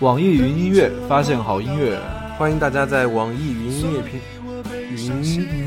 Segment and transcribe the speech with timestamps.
[0.00, 1.98] 网易云音乐发现好音乐，
[2.38, 4.20] 欢迎大家在网易云音乐平
[4.90, 5.22] 云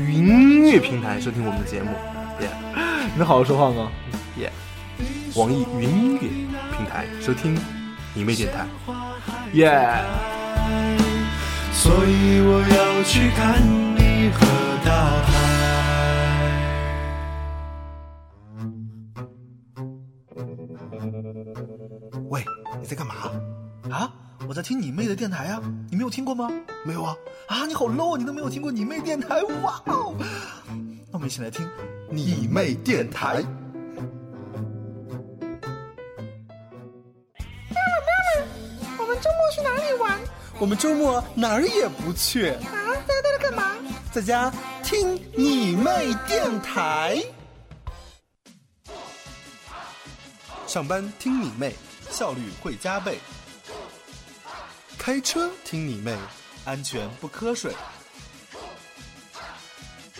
[0.08, 1.90] 云音乐平台收听我们的节目，
[2.40, 2.48] 耶
[3.12, 3.90] 你能好好说话吗？
[4.38, 4.50] 耶！
[5.36, 6.20] 网易云音乐
[6.76, 7.56] 平台收听
[8.14, 8.66] 你妹电台，
[9.52, 10.00] 耶！
[11.72, 13.62] 所以我要去看
[13.96, 14.46] 你和
[14.84, 14.90] 大
[15.26, 15.31] 海。
[24.62, 25.60] 在听你妹的电台啊！
[25.90, 26.48] 你没有听过吗？
[26.84, 27.16] 没有啊！
[27.48, 29.42] 啊，你好 low，啊你都没有听过你妹电台？
[29.64, 30.14] 哇哦！
[31.10, 31.68] 那我们一起来听
[32.08, 33.42] 你妹电台。
[38.96, 40.20] 我们周末去哪里玩？
[40.60, 42.62] 我们周末哪儿也不去，啊，
[43.04, 43.76] 在家待着干嘛？
[44.12, 44.52] 在家
[44.84, 47.20] 听你妹电台。
[50.68, 51.74] 上班听你妹，
[52.10, 53.14] 效率会加倍；
[55.02, 56.16] 开车听你妹，
[56.64, 57.72] 安全不瞌睡；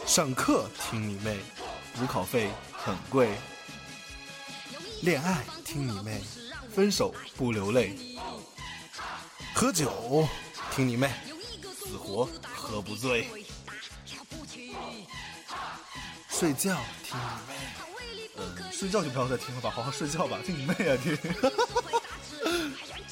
[0.04, 1.38] 上课听你妹，
[1.94, 3.28] 补考费很贵；
[5.02, 6.20] 恋爱听你妹，
[6.74, 7.94] 分手不流泪；
[9.54, 10.26] 喝酒
[10.74, 11.08] 听你妹，
[11.78, 13.26] 死活喝不醉；
[16.28, 17.54] 睡觉听你妹。
[18.36, 21.16] 嗯，睡觉就不要再听了吧，好好睡觉吧，听你妹啊听！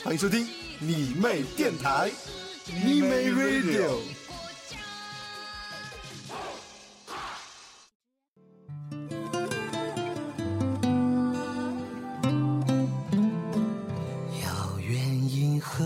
[0.02, 0.46] 欢迎收听
[0.78, 2.10] 你妹电台，
[2.66, 3.98] 你妹 Radio。
[14.42, 15.84] 遥远银河，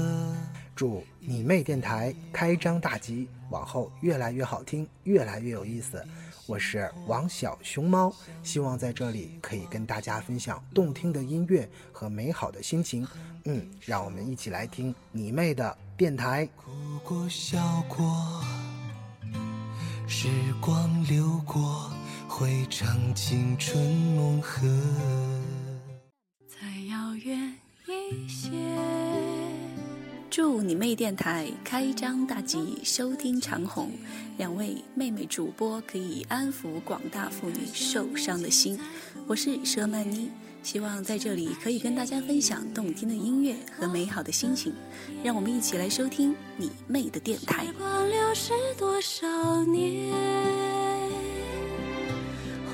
[0.76, 6.04] 祝你妹电台开张大吉，往后越来越好听，越来越有意思。
[6.46, 13.08] 我是王小熊猫，希望在这里可以跟大家分享动听的音乐和美好的心情。
[13.44, 16.46] 嗯，让我们一起来听你妹的电台。
[16.56, 16.70] 哭
[17.02, 18.44] 过笑过，
[20.06, 20.28] 时
[20.60, 21.90] 光流过，
[22.28, 23.82] 回成青春
[24.14, 24.60] 梦河。
[26.46, 27.54] 再遥远
[27.88, 28.93] 一些。
[30.36, 33.92] 祝你妹电台开张大吉，收听长虹。
[34.36, 38.76] 两位妹妹主播可以安抚广大妇女受伤的心。
[39.28, 40.28] 我是佘曼妮，
[40.60, 44.74] 希望在这里可以跟大家分享动听的音乐和美好的心情。
[45.22, 47.66] 让我们一起来收听你妹的电台。
[47.66, 50.12] 时光流逝多少年，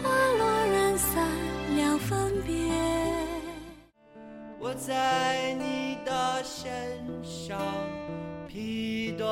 [0.02, 1.28] 花落人散
[1.76, 2.89] 两分别。
[4.62, 7.58] 我在你的身上
[8.46, 9.26] 披朵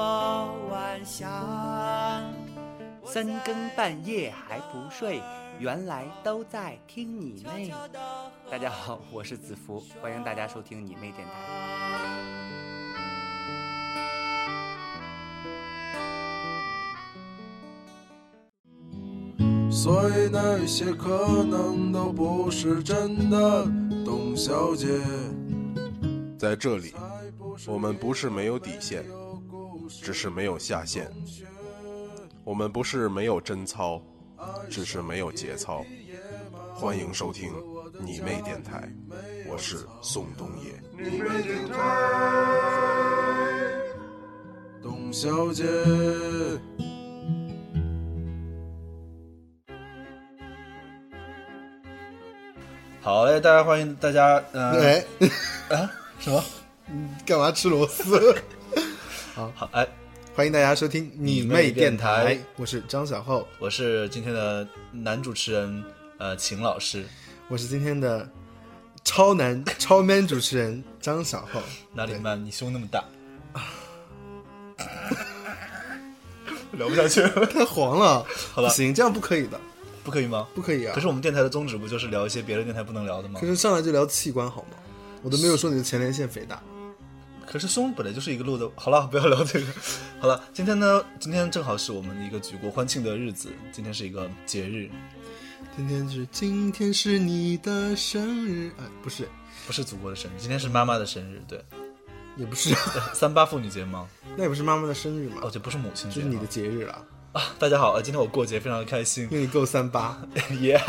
[0.70, 2.24] 晚霞，
[3.04, 5.20] 三更半夜还不睡，
[5.58, 7.70] 原来都在听你妹。
[8.50, 12.67] 大家好，我是子福，欢迎大家收听你妹电台。
[19.70, 23.64] 所以那些可能都不是真的，
[24.04, 24.88] 董小姐。
[26.38, 26.94] 在这里，
[27.66, 29.04] 我们不是没有底线，
[29.88, 31.06] 只是没有下限；
[32.44, 34.02] 我们不是没有贞操，
[34.70, 35.84] 只是没有节操。
[36.74, 37.52] 欢迎收听
[38.00, 38.90] 你妹电台，
[39.48, 40.80] 我是宋冬野。
[40.96, 41.76] 你妹电台，
[44.82, 45.64] 董小姐。
[53.08, 54.34] 好嘞，大家欢迎大家。
[54.52, 55.02] 呃、哎，
[55.74, 56.44] 啊，什么？
[57.24, 58.36] 干嘛吃螺丝？
[59.34, 59.88] 好好，哎，
[60.36, 65.82] 欢迎大家收听你妹电台，我是张小厚，我是今天的男主持人，
[66.18, 67.02] 呃，秦老师，
[67.48, 68.28] 我是今天的
[69.04, 71.62] 超男超 man 主持人张小厚。
[71.94, 72.44] 哪里 man？
[72.44, 73.02] 你胸那么大，
[76.76, 78.26] 聊不下去了，太黄了。
[78.52, 79.58] 好了，不行，这样不可以的，
[80.08, 80.48] 不可以吗？
[80.54, 80.94] 不可以啊。
[80.94, 83.38] 可是我们电台的宗旨不就是聊一些别的电台不能聊的吗？
[83.38, 84.78] 可是上来就聊器官好吗？
[85.22, 86.62] 我都没有说你的前列腺肥大。
[87.46, 89.66] 可是胸本来就是一个路的， 好了，不要聊这个。
[90.18, 94.88] 好了，今天呢，今天正好是我们一个举国欢庆的日子，今天是一个节日。
[95.76, 99.28] 今天是今天是你的生日，哎，不是，
[99.66, 101.62] 不是祖国的生日，今天是妈妈的生日，对，
[102.36, 102.74] 也不是
[103.14, 104.08] 三八妇女节吗？
[104.36, 105.36] 那也不是妈妈的生日嘛？
[105.42, 107.04] 哦，这不是母亲节，这是你的节日了啊！
[107.58, 110.20] 大家好，今天我过节非常的开心，因为你够三八，
[110.60, 110.80] 耶！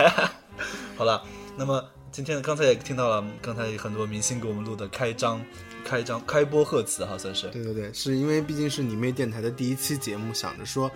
[0.97, 1.23] 好了，
[1.57, 5.41] 那么今天刚才也听到了，刚才很多明星给我们录的开张。
[5.85, 10.91] 开张开播贺词哈，算是对对对，是因为毕竟是你妹电台的第一期节目，想着说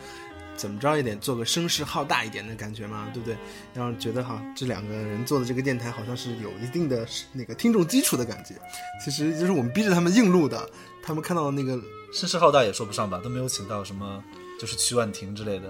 [0.58, 3.36] 怎么着也得做个声势浩大一点的感觉嘛，对不对？
[3.74, 8.56] 然后觉得哈，这两个人做的这个电台好像是有一定的那个听众基础的感觉。
[9.04, 10.70] 其实就是我们逼着他们硬录的，
[11.02, 11.80] 他们看到那个
[12.14, 14.22] 声势浩大也说不上吧，都没有请到什么
[14.60, 15.70] 就是曲婉婷之类的。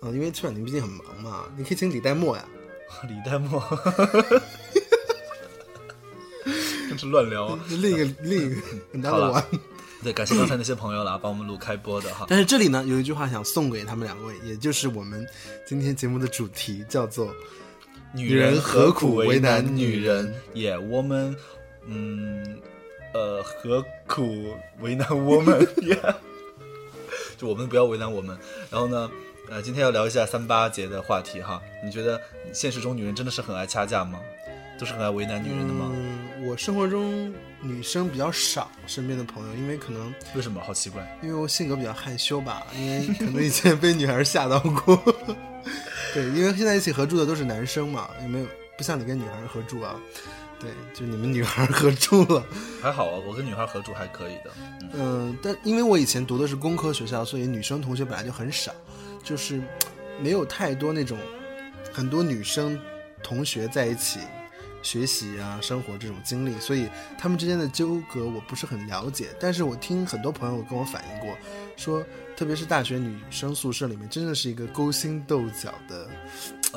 [0.00, 2.44] 啊，因为曲婉婷毕竟很忙嘛，你可以请李代沫呀。
[3.08, 3.62] 李代沫。
[6.88, 8.60] 真是乱聊啊，另一个另一个
[8.92, 9.42] 很大的玩。
[10.02, 12.26] 对，感谢刚才那些朋友了，帮我们录开播的哈。
[12.28, 15.26] 但是这里呢，有一句话想送给他们两位，也就是我们
[15.66, 17.32] 今天节目的主题，叫做
[18.12, 20.34] “女人何苦为难女人”。
[20.52, 21.34] 也，我们，
[21.86, 22.58] 嗯，
[23.14, 25.66] 呃，何苦为难我们？
[27.42, 28.38] 就我们不要为难我们。
[28.70, 29.10] 然后呢，
[29.50, 31.60] 呃，今天要聊一下三八节的话题哈。
[31.84, 32.20] 你觉得
[32.52, 34.20] 现实中女人真的是很爱掐架吗？
[34.78, 35.90] 都是很爱为难女人的吗？
[35.92, 40.60] 嗯，我生活中女生比较少，身边的朋友，因为可能为什么？
[40.60, 44.96] 好奇怪，因为我性格比较害羞吧，因为可能以前被女孩吓到过。
[46.14, 48.46] 对，因为现在一起合住的都是男生嘛，也没有
[48.76, 49.96] 不像你跟女孩合住啊。
[50.62, 52.46] 对，就你们女孩合住了，
[52.80, 54.50] 还好啊，我跟女孩合住还可以的。
[54.94, 58.72] 嗯，但因为我以前读的是工科学校，所以女生同学本来就很少，
[59.24, 59.60] 就是
[60.20, 61.18] 没有太多那种
[61.92, 62.78] 很多女生
[63.22, 64.20] 同学在一起。
[64.84, 69.28] 学习啊，生活这种经历，所以他们之间的纠葛我不是很了解。
[69.38, 71.38] 但是我听很多朋友跟我反映过，
[71.76, 72.04] 说
[72.36, 76.10] 特别是大学女生宿舍里面，真的是一个勾心斗角的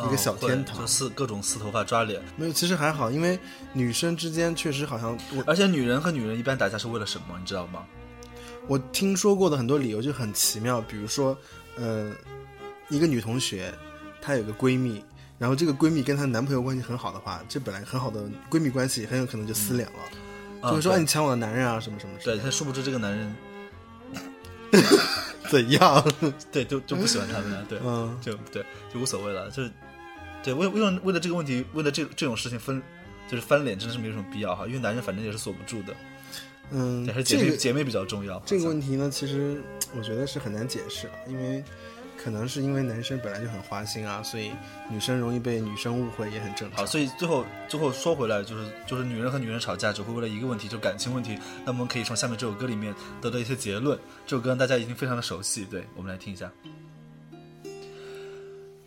[0.06, 2.21] 一个小天堂，撕各种撕头发、抓脸。
[2.36, 3.39] 没有，其实还好，因为
[3.74, 7.86] 女生之间确实好像，而且女人和女人一般打架是为了什么，你知道吗？
[8.68, 11.38] 我听说过的很多理由就很奇妙，比如说，
[11.77, 12.12] 呃，
[12.89, 13.74] 一个女同学，
[14.21, 15.03] 她有个闺蜜。
[15.38, 22.15] 然后这个闺蜜跟她男朋友关系很好的话，这本来很好的闺蜜关系很有可能就撕脸了，就是说哎你抢我的男人啊什么什么。
[22.24, 23.36] 对，她殊不知这个男人
[25.51, 26.03] 怎样？
[26.51, 29.69] 对，就就不喜欢他们了，对，嗯，就对，就无所谓了，就是
[30.45, 32.81] 对为为了为了这个问题，为了这这种事情分
[33.27, 35.94] 就是翻脸，真的是没有什么必要哈，因为男人反正也是锁不住的。
[36.71, 38.39] 嗯，还是姐妹姐妹比较重要。
[38.45, 39.62] 这个问题呢，其实
[39.97, 41.63] 我觉得是很难解释，因为。
[42.18, 44.50] 可能是因为男生本来就很花心啊，所以
[44.89, 46.80] 女生容易被女生误会也很正常。
[46.80, 51.38] 好，所以最后最后说回来，就是就是女人和女人吵架只会为了一个问题，就感情问题。
[51.65, 54.00] 那我们可以从下面这首歌里面得到一些结论。
[54.25, 56.50] 这首歌大家已经非常的熟悉，对我们来听一下。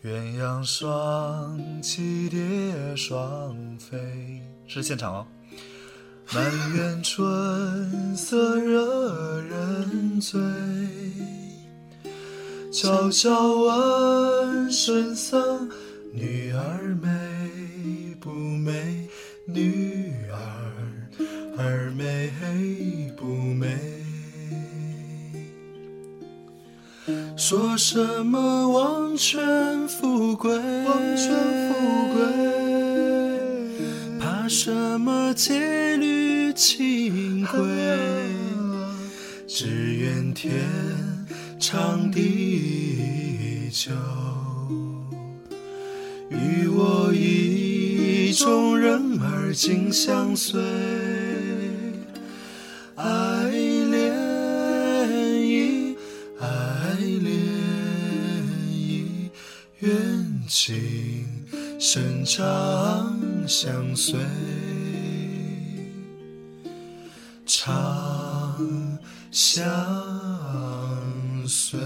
[0.05, 5.27] 鸳鸯双栖蝶双飞，是现场哦。
[6.33, 10.41] 满园春色惹人醉。
[12.71, 15.69] 悄悄问圣僧：
[16.12, 19.09] 女儿美不美？
[19.47, 20.39] 女儿
[21.56, 22.31] 儿美？
[27.50, 27.97] 说什
[28.27, 30.53] 么王权富贵？
[30.53, 31.33] 王权
[31.73, 32.21] 富贵？
[34.21, 37.59] 怕什么戒律清规？
[39.47, 40.61] 只愿天。
[41.59, 43.93] 长地久，
[46.29, 50.61] 与我意中人儿紧相随。
[52.94, 53.38] 爱
[60.49, 61.47] 情
[61.79, 63.15] 深长
[63.47, 64.19] 相随，
[67.44, 68.58] 长
[69.31, 69.63] 相。
[71.46, 71.79] 随。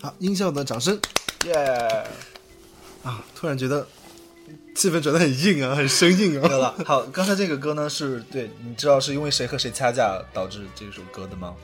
[0.00, 0.98] 好，音效的掌声，
[1.44, 1.54] 耶！
[3.04, 3.86] 啊，突然觉得
[4.74, 6.48] 气氛转的很硬啊，很生硬啊。
[6.50, 11.54] 有了，好，刚才这个歌呢，是对，你知道是因为谁和谁掐架导致这首歌的吗？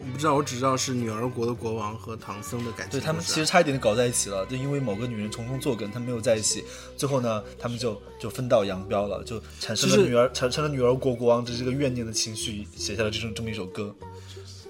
[0.00, 3.00] 我不知道，我只知道是女儿国的国王和唐僧的感情。
[3.00, 6.62] 对他们其实差一点就搞在一起了，就因为某个女人从中作梗，他们没有在一起。
[6.96, 13.92] 最后呢，他们就就分道扬镳了，就产生了女儿产生了女儿国国王的这个怨念的情绪，写下了这种这么一首歌。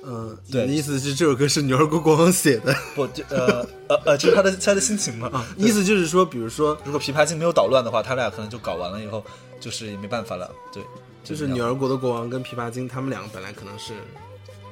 [0.02, 2.74] 嗯，对，你的意思是这首歌是女儿国国王写的？
[2.96, 5.28] 不，就呃呃呃， 就是他的他的心情嘛。
[5.28, 9.22] 啊，意思就是说，比如说， 如果琵琶精没有捣乱的话，他俩可能就搞完了以后，
[9.60, 10.50] 就是也没办法了。
[10.72, 10.82] 对，
[11.22, 13.92] 就是女儿国的国王跟琵琶精，他们两个本来可能是。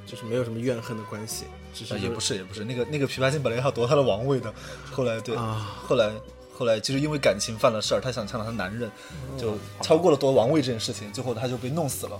[0.06, 1.44] 就是没有什么怨恨的关系，
[1.74, 4.52] 只是也不是也不是那个那个琵琶精本来要夺他的王位的，
[4.90, 6.10] 后来对，后来
[6.52, 8.90] 后来就是因为感情犯了事儿，他想抢到他男人，
[9.36, 12.18] 就超过了夺王位这件事情，最后他就被弄死了，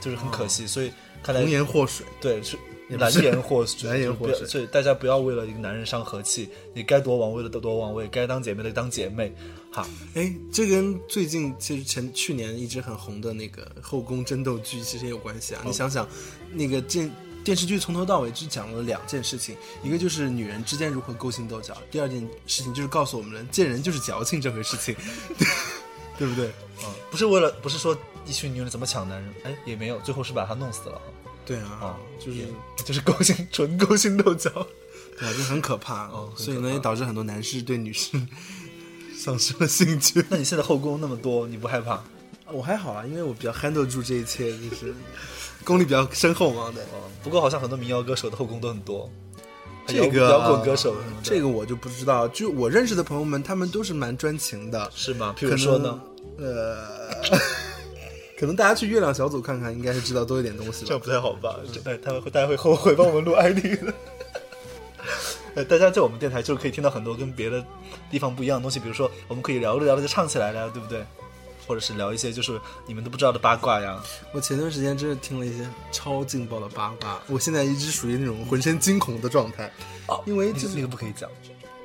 [0.00, 0.66] 就是很可惜。
[0.66, 0.92] 所以
[1.22, 2.56] 看来红颜祸水，对是
[2.90, 4.46] 蓝颜祸水， 蓝颜祸水。
[4.46, 9.34] 所以大家不要为了一个男人伤和气，你该夺王位的都夺王位，该当姐妹的当姐妹。
[9.76, 15.60] 好，哎，这跟最近其实前去年一直很红的那个后宫争斗剧其实也有关系啊。
[15.66, 16.08] 你想想。
[16.54, 17.10] 那个这
[17.44, 24.96] 电视剧从头到尾只讲了两件事情，一个就是女人之间如何勾心斗角，第二件事情就是告诉我们了见人就是矫情这回事情，
[26.16, 26.46] 对不对？
[26.82, 30.98] 嗯，不是为了，不是说一群女人怎么抢男人，哎，也没有，最后是把他弄死了。
[31.44, 32.48] 对啊，就是
[32.82, 34.50] 就是勾心，纯勾心斗角，
[35.18, 36.06] 对啊，就很可怕。
[36.06, 38.16] 哦，所以呢，也导致很多男士对女士
[39.26, 40.24] 丧失了兴趣。
[40.30, 42.00] 那你现在后宫那么多，你不害怕？
[42.52, 44.94] 我还好啊，因为我比较 handle 住这一切，就是
[45.64, 46.70] 功力比较深厚嘛。
[46.72, 46.80] 对，
[47.24, 49.10] 不过好像很多民谣歌手的后宫都很多。
[49.88, 52.28] 这个摇滚歌手，这个我就不知道。
[52.28, 55.34] 就我认识的朋友们，他们都是蛮专情的，是吗？
[55.36, 56.00] 譬如说呢，
[56.38, 56.76] 呃，
[58.38, 60.84] 可能大家去月亮小组看看，应该是知道多一点东西。
[60.84, 61.56] 这样不太好吧？
[61.72, 63.92] 这，他们会大家会后悔帮我们录 ID 的。
[65.56, 67.64] 呃，大家在我们电台就是可以听到很多跟别的
[68.10, 71.02] 地方不一样的东西，比如说我们可以聊着聊着就唱起来了，对不对？
[71.66, 74.00] 或者是聊一些就是你们都不知道的八卦呀。
[74.32, 79.72] 我前段时间真是听了一些超劲爆的八卦，我现在一直属于那种浑身惊恐的状态。
[80.06, 81.28] 哦，因为这个不可以讲，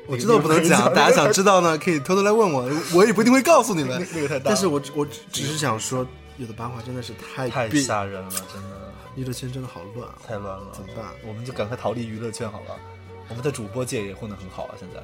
[0.06, 4.06] 我知道不能讲，大家想 知道呢，可以偷偷来问我，我也不一定会告诉你们。
[4.14, 6.06] 那个太大，但是我我只是想说，
[6.38, 8.82] 有的八卦真的是太太吓人了，真的。
[9.16, 11.06] 娱乐圈真的好乱，太乱了，怎么办？
[11.28, 12.78] 我们就赶快逃离娱乐圈好了。
[13.32, 15.02] 我们的主播界也混得很好啊，现在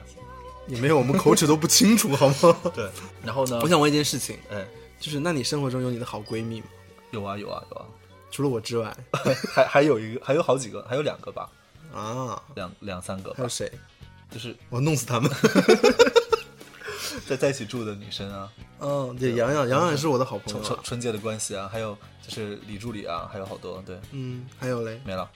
[0.67, 2.57] 也没有我们口齿都不清楚，好吗？
[2.75, 2.89] 对。
[3.23, 3.59] 然后呢？
[3.63, 4.67] 我想问一件事情，哎。
[4.99, 6.67] 就是，那你生活中有你的好闺蜜吗？
[7.11, 7.85] 有啊，有啊，有啊。
[8.31, 8.95] 除了我之外，
[9.53, 11.49] 还还有一个，还有好几个，还有两个吧。
[11.95, 13.33] 啊，两两三个。
[13.33, 13.71] 还有谁？
[14.29, 15.31] 就是我弄死他们。
[17.27, 18.51] 在在一起住的女生啊。
[18.79, 20.61] 嗯，对，洋洋，洋洋也是我的好朋友。
[20.63, 23.81] 纯纯洁的关系啊，还有就是李助理啊，还有好多。
[23.85, 24.99] 对，嗯，还有嘞？
[25.05, 25.29] 没了。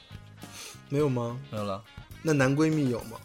[0.89, 1.39] 没有吗？
[1.49, 1.81] 没有了。
[2.21, 3.17] 那男闺蜜有吗？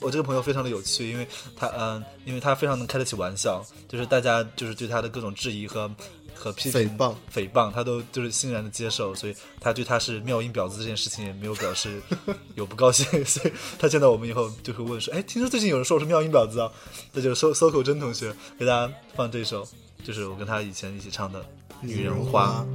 [0.00, 1.26] 我这个朋友非常的有趣，因为
[1.56, 5.90] 他嗯，因为他非常能开得起玩笑，就是大家就是对他的各种质疑和
[6.34, 12.02] 和批评、诽谤、诽谤，他都就是欣然的接受，所以他对他是妙音婊子这件事情也没有表示
[12.56, 16.70] 有不高兴，所以他见到我们以后就会问说：“哎，听说最近有人说我是妙音婊子啊？”
[17.14, 19.66] 那就搜搜口真同学给大家放这首，
[20.04, 21.40] 就是我跟他以前一起唱的
[21.80, 22.66] 《女人花》。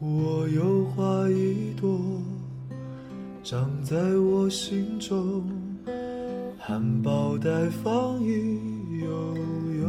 [0.00, 2.20] 我有花一朵，
[3.44, 5.44] 长在我心中，
[6.58, 8.58] 含苞待放意
[9.00, 9.06] 悠
[9.80, 9.86] 悠。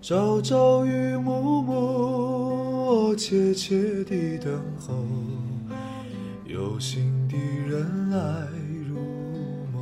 [0.00, 1.70] 朝朝与暮暮，
[3.10, 4.94] 我切切地等候，
[6.46, 7.36] 有心的
[7.68, 8.48] 人来
[8.88, 8.96] 入
[9.70, 9.78] 梦。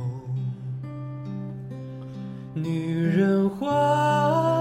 [2.53, 4.58] 女人花。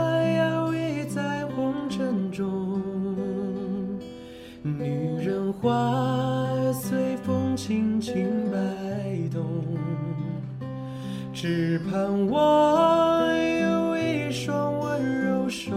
[2.38, 2.80] 中，
[4.62, 4.84] 女
[5.20, 8.58] 人花随风轻轻摆
[9.32, 9.44] 动，
[11.32, 15.74] 只盼望有一双温柔手，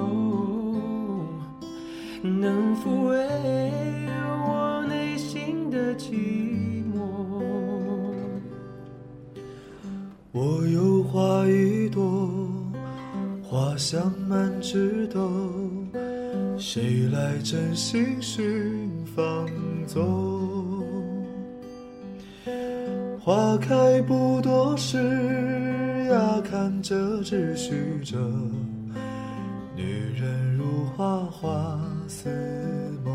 [2.22, 3.18] 能抚慰
[4.46, 7.01] 我内心的寂寞。
[10.32, 12.30] 我有花一朵，
[13.41, 15.27] 花香满枝头，
[16.62, 19.50] 谁来真心寻芳？
[19.88, 20.86] 踪，
[23.20, 24.96] 花开不多时
[26.12, 28.15] 呀，看着只许着，
[29.75, 32.30] 女人如花花似
[33.03, 33.12] 梦。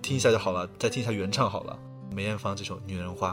[0.00, 1.76] 听一下就好了，再听一下原唱好了，
[2.20, 3.32] 梅艳芳这首《女人花》。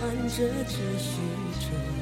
[0.00, 1.18] 看着这虚
[1.58, 1.97] 着，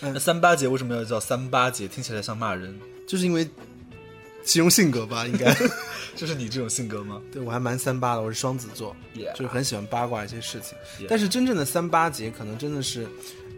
[0.00, 1.86] 那三八节为什么要叫三八节？
[1.86, 2.74] 听起来像骂人，
[3.06, 3.48] 就是因为
[4.42, 5.54] 形容性格吧，应该。
[6.16, 7.22] 就是你这种性格吗？
[7.32, 8.94] 对我还蛮三八的，我是双子座
[9.34, 10.76] 就是很喜欢八卦一些事情。
[11.08, 13.06] 但是真正的三八节可能真的是，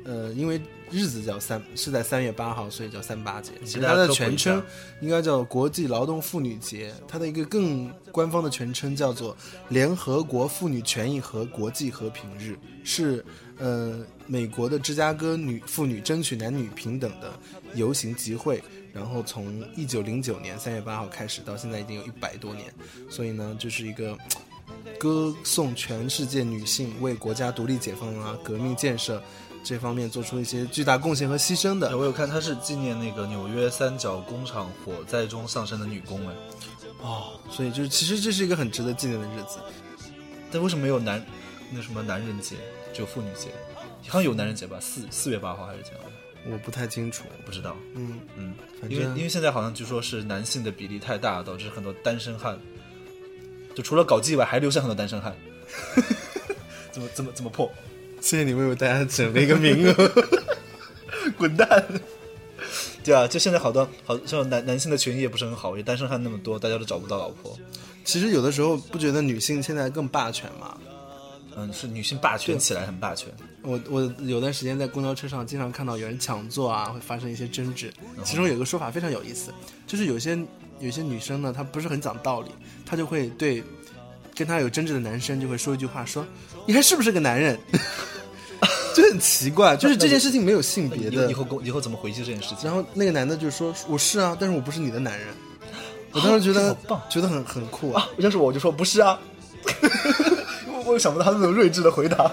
[0.05, 0.61] 呃，因为
[0.93, 3.53] 日子叫三是在三月八号，所以叫三八节。
[3.65, 4.63] 其实它的全称
[5.01, 9.37] 应该叫国际劳动妇女节，它的一个更官方的全称叫做
[9.71, 13.25] 联合国妇女权益和国际和平日，是
[13.59, 17.33] 呃美国的芝加哥女妇女争取男女平等的
[17.75, 18.63] 游行集会。
[18.93, 22.71] 然后从一九零九年三月八号开始，到现在已经有一百多年，
[23.09, 24.15] 所以呢，就是一个
[24.99, 29.23] 歌颂全世界女性为国家独立解放啊、革命建设
[29.65, 31.97] 这方面做出一些巨大贡献和牺牲的。
[31.97, 36.35] 我有看，她是纪念那个纽约三角工厂火灾中丧生的女工哎。
[37.01, 39.59] 哦，所以就是其实这是一个很值得纪念的日子。
[40.51, 41.25] 但为什么没有男
[41.71, 42.57] 那什么男人节，
[42.93, 43.51] 只有妇女节？
[44.09, 44.79] 好像有男人节吧？
[44.81, 46.03] 四四月八号还是怎样？
[46.51, 47.77] 我不太清楚，不知道。
[47.95, 48.55] 嗯嗯，
[48.89, 52.59] 因为因为现在好像据说是男性的比例太大，导致很多单身汉，
[53.75, 55.35] 就除了搞基以外，还留下很多单身汉。
[56.91, 57.73] 怎么怎么怎么破？
[58.23, 60.13] 谢谢你为我大家整了一个名额，
[61.37, 61.85] 滚蛋！
[63.03, 67.59] 对啊，就现在好多好像男男性的权益也不是很好，因为单身汉那么多，大家都找不到老婆。
[68.05, 70.79] 其实有的时候不觉得女性现在更霸权吗？
[71.57, 73.29] 嗯，是女性霸权对起来很霸权。
[73.61, 77.93] 我我有段时间在公交车上经常看到有人抢座啊，会发生一些争执。
[78.25, 79.53] 其中有一个说法非常有意思，
[79.85, 80.39] 就是有些
[80.79, 82.51] 有些女生呢，她不是很讲道理，
[82.87, 83.63] 她就会对
[84.35, 86.25] 跟她有争执的男生就会说一句话，说
[86.67, 87.59] 你还是不是个男人？
[88.95, 91.31] 就很奇怪，就是这件事情没有性别的。
[91.31, 92.59] 以后以后跟以后怎么回击这件事情？
[92.63, 95.29] 然后那个男的就说：“我是啊，但是我不是你的男人。”
[96.13, 98.07] 我当时觉得好棒觉得很很酷啊。
[98.19, 99.19] 要是我我就说不是啊，
[100.69, 102.31] 我我想不到他那种睿智的回答。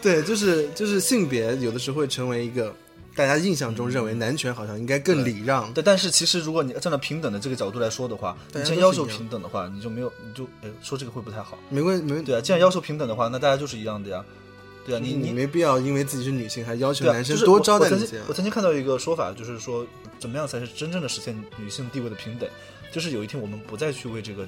[0.00, 2.74] 对，就是就是性别有的时候会成为一个
[3.14, 5.70] 大家印象中认为男权好像应该更礼让。
[5.74, 11.58] 对，但是其实如果你站在平等的这个角度来说的话，你既然要求平等的话，你就没有你就哎说这个会不太好。
[11.68, 14.24] 没关没问对啊，既然要求平等的话，那大家就是一样的呀。
[14.84, 19.86] 对啊，你你你没必要因为自己是女性还要求男生多招待你我曾经看到一个说法，就是说
[20.18, 22.48] 怎么样才是真正的实现女性地位的平等？
[22.92, 24.46] 就是有一天我们不再去为这个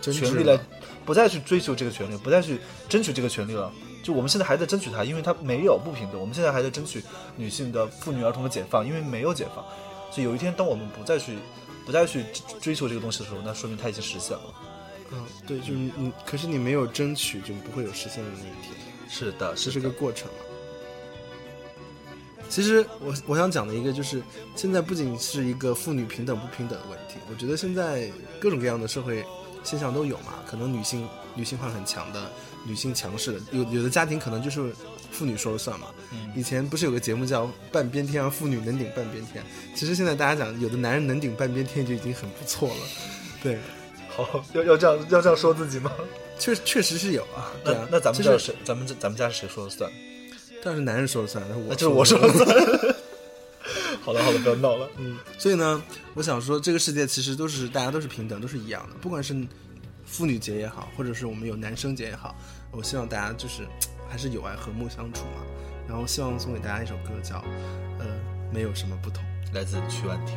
[0.00, 0.60] 权利来了，
[1.04, 3.72] 不再去追求这个权利，不再去争取这个权利了。
[4.02, 6.18] 就我们现在还在争取它，因为它没有不平等。
[6.18, 7.02] 我们现在还在争取
[7.36, 9.64] 女性的妇女儿童的解放，因为没有解放。
[10.10, 11.36] 所以有一天，当我们不再去
[11.84, 12.24] 不再去
[12.60, 14.54] 追求这个东西的时候，那说明它已经实现了。
[15.12, 18.74] 嗯，对，就是你，可是你没有争取，就不会有实现的那一天。
[19.10, 20.44] 是的，是这个过程嘛。
[22.48, 24.22] 其实我我想讲的一个就是，
[24.56, 29.24] 现在不仅是一个妇女平等不平等的问题，我觉得现在各种各样的社会
[29.62, 30.34] 现象都有嘛。
[30.48, 32.30] 可能女性女性化很强的，
[32.66, 34.72] 女性强势的，有有的家庭可能就是
[35.12, 35.88] 妇女说了算嘛。
[36.12, 39.44] 嗯以前不是有个节目叫《半边天》，让妇女能顶半边天。
[39.76, 42.80] 其实现在大家讲，有的男人能顶半边天就已经很不错了。
[43.42, 43.58] 对，
[44.08, 45.92] 好，要要这样要这样说自己吗？
[46.40, 47.52] 确确实是有啊。
[47.62, 49.88] 对啊，那那咱们就是这是咱们这咱们家是谁说了算？
[50.62, 52.48] 当然是男人说了算，那我那就是我说了算。
[54.02, 54.88] 好了好了，不要闹了。
[54.98, 55.82] 嗯，所以呢，
[56.14, 59.34] 我想说，这个世界其实都是大家都是平等，都是一样的，不管是
[60.06, 62.34] 妇女节也好，或者是我们有男生节也好，
[62.72, 63.66] 我希望大家就是
[64.08, 65.44] 还是友爱和睦相处嘛。
[65.86, 67.36] 然后希望送给大家一首歌叫
[67.98, 68.06] 《呃
[68.52, 69.22] 没有什么不同》，
[69.54, 70.36] 来自曲婉婷。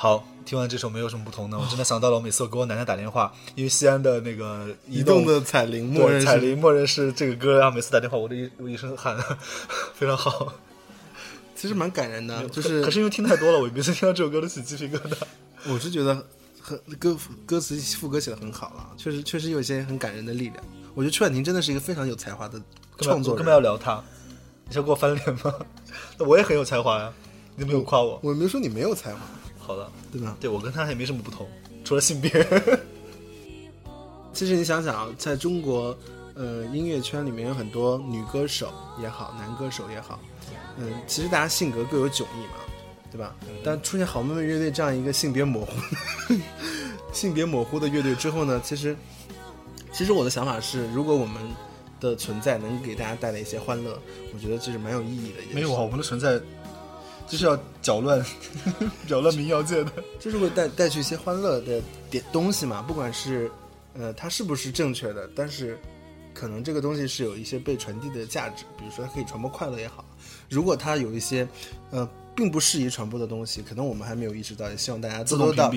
[0.00, 9.18] 好，听完这首没有什么不同呢，我真的想到了，我每次我给我奶奶打电话，因为西安的那个移动的彩铃默认彩铃默认是这个歌，然后每次打电话我的一我一声喊，
[9.94, 10.52] 非常好。
[11.56, 15.16] 其实蛮感人的，就是可可是因为听太多了，我每次听到这首歌都起鸡皮疙瘩。
[15.68, 16.24] 我是觉得
[16.62, 20.64] 很歌歌词副歌写的很好了，确实确实有一些很感人的力量。
[20.94, 22.62] 我觉得曲婉婷真的是一个非常有才华的
[22.98, 23.44] 创作人。
[23.44, 24.00] 干嘛要聊她？
[24.68, 25.52] 你想给我翻脸吗？
[26.16, 27.12] 那我也很有才华呀，
[27.56, 28.20] 你没有夸我。
[28.22, 29.18] 我没说你没有才华。
[29.68, 30.34] 好的，对吧？
[30.40, 31.46] 对我跟他也没什么不同，
[31.84, 32.30] 除了性别。
[34.32, 35.94] 其实你想想，在中国，
[36.34, 40.18] 呃，音乐圈里面有很多女歌手也好，男歌手也好，
[40.78, 42.54] 嗯，其实大家性格各有迥异嘛，
[43.12, 43.36] 对吧？
[43.62, 45.72] 但出现好妹妹乐队这样一个性别模糊、
[47.12, 48.96] 性别模糊的乐队之后呢，其实，
[49.92, 51.42] 其实我的想法是，如果我们
[52.00, 54.00] 的存在能给大家带来一些欢乐，
[54.32, 55.42] 我觉得这是蛮有意义的。
[55.52, 56.40] 没有啊，我们的存在
[57.28, 58.24] 就是要搅乱、
[59.06, 63.50] 搅乱民谣界的，就是会带带去一些欢乐的点东西嘛，不管是。
[63.94, 65.28] 呃，它是不是正确的？
[65.34, 65.76] 但是，
[66.32, 70.04] 可能这个东西是有一些被传递的价值，比如说它可以传播快乐也好。
[70.48, 71.48] 如果它有一些，
[71.90, 75.72] 呃，并不适宜传播的东西，可能我们还没有意识到，也希望大家多多到，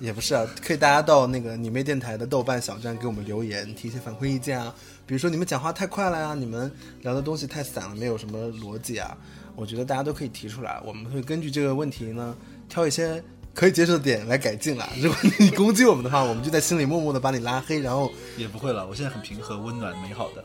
[0.00, 4.74] 也不是啊，可以大家到那个你妹电台的豆瓣小站给我们留言，提一些反馈意见啊。
[5.04, 9.14] 比如说你们讲话太快了呀，你们聊的东西太散了，没有什么逻辑啊。
[9.58, 12.36] 我觉得大家都可以提出来，我们会根据这个问题呢，
[12.68, 13.22] 挑一些。
[13.54, 14.88] 可以接受的点来改进了。
[15.02, 18.86] 如果你攻击我们的话，我们就在心里默默的把你拉黑，然后也不会了。
[18.86, 20.44] 我现在很平和、温暖、美好的，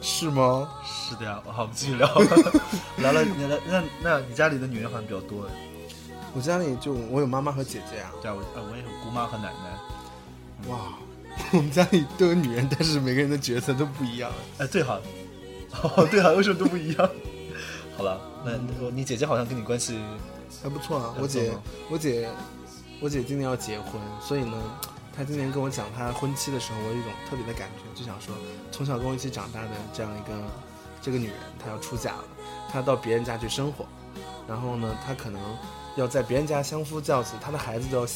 [0.00, 0.70] 是吗？
[0.86, 1.38] 是的呀。
[1.44, 2.08] 好，我们继续聊。
[2.96, 5.52] 聊了，那那那你家里的女人好像比较多哎。
[6.32, 8.10] 我家里就我有妈妈和姐姐啊。
[8.22, 10.70] 对啊，我我也有姑妈和奶奶。
[10.70, 10.94] 哇，
[11.52, 14.32] 我们家里都有女人，但是每个人的角色都不一样。
[14.56, 14.98] 哎，对哈，
[15.82, 17.10] 哦对哈，为什么都不一样？
[18.00, 18.56] 好了，那
[18.88, 20.00] 你姐姐好像跟你关系。
[20.62, 21.52] 还不错啊，我姐，
[21.90, 22.26] 我姐，
[22.98, 24.56] 我姐今年要结婚，所以呢，
[25.14, 28.34] 她今年跟我讲她婚期的时候，我有一种特别的感觉，就想说，
[28.72, 30.32] 从小跟我一起长大的这样一个
[31.02, 32.24] 这个女人，她要出嫁了，
[32.72, 33.84] 她到别人家去生活，
[34.48, 35.38] 然后呢，她可能
[35.96, 38.06] 要在别人家相夫教子，她的孩子都要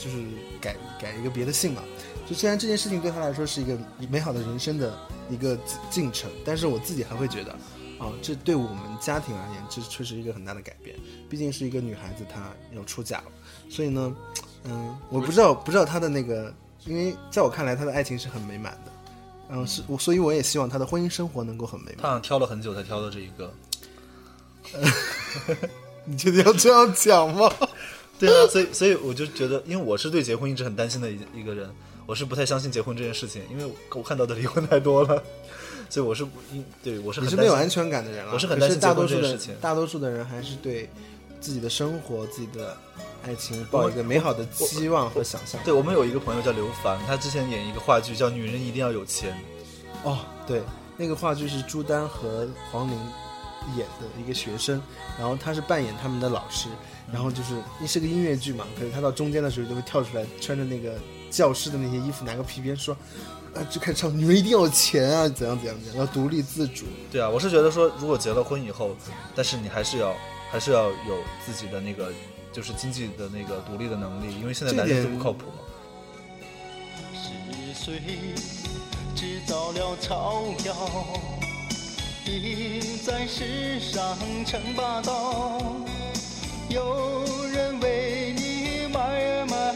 [0.00, 0.16] 就是
[0.60, 1.82] 改改一个别的姓嘛。
[2.28, 3.78] 就虽然这件事情对她来说是一个
[4.10, 4.92] 美好的人生的
[5.30, 5.56] 一个
[5.90, 7.56] 进程，但是我自己还会觉得。
[7.98, 10.96] 啊，这对我们家庭而言，这确实一个很大的改变。
[11.28, 13.24] 毕竟是一个女孩子，她要出嫁了，
[13.68, 14.16] 所以呢，
[14.64, 16.54] 嗯，我不知道，不知道她的那个，
[16.86, 18.92] 因为在我看来，她的爱情是很美满的。
[19.50, 21.96] 嗯，是我，所以我也希望她的婚姻生活能够很美满。
[21.98, 23.52] 她好像挑了很久才挑到这一个。
[26.04, 27.50] 你觉得要这样讲吗？
[28.18, 31.70] 对啊，所以，所以我就觉得，因为我是对结婚一直很担心的一一个人，
[32.06, 35.22] 我是不太相信结婚这件事情，因为我看到的离婚太多了。
[35.88, 36.22] 所以我是
[36.52, 39.54] 因对我是你是没有安全感的人了，我是很担心大多数的事情。
[39.60, 40.88] 大多数的人还是对
[41.40, 42.76] 自己的生活、自己的
[43.24, 45.60] 爱情抱一个美好的期望和想象。
[45.64, 49.36] 对我们有一个朋友叫刘凡，他之前演一个话剧叫《女人一定要有钱》。
[50.08, 50.62] 哦，对，
[50.96, 52.94] 那个话剧是朱丹和黄龄
[53.76, 54.80] 演的一个学生，
[55.18, 56.68] 然后他是扮演他们的老师，
[57.12, 60.94] 然后就是那是个音乐剧嘛，可是他到中间的时候就会跳出来，穿着那个
[61.30, 62.96] 教师的那些衣服，拿个皮鞭说。
[63.58, 66.84] 啊，就开始唱，你们一定要有钱啊，怎样怎样怎样，要独立自主。
[67.10, 68.96] 对啊，我是觉得说，如果结了婚以后，
[69.34, 70.14] 但是你还是要，
[70.50, 72.12] 还是要有自己的那个，
[72.52, 75.54] 就是经济的那个独立的能力，因为现在男人就不靠谱嘛。
[77.12, 78.00] 是谁
[79.16, 80.74] 制造了钞票，
[82.24, 84.16] 并在世上
[84.46, 85.60] 称霸道？
[86.68, 89.67] 有人为你买儿买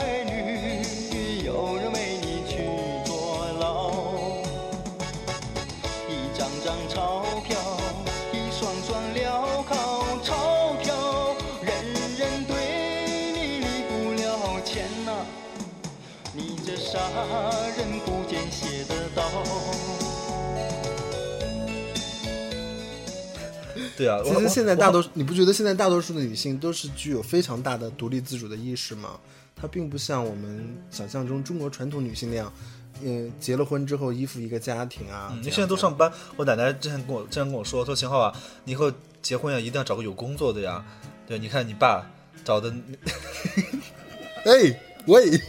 [24.02, 29.20] 对啊，其实现在大多数，你不觉得现在大多数的女性都是具有非常大的独立自主的意识吗？
[29.54, 32.52] 她并不像我们想象中中国传统女性那样。
[33.00, 35.32] 嗯，结了婚之后依附一个家庭啊。
[35.42, 38.32] 你现在都上班，我奶奶之前跟我之前跟我说，说秦昊啊，
[38.64, 40.84] 你以后结婚呀，一定要找个有工作的呀。
[41.26, 42.04] 对，你看你爸
[42.44, 42.72] 找的。
[44.44, 45.40] 哎，喂，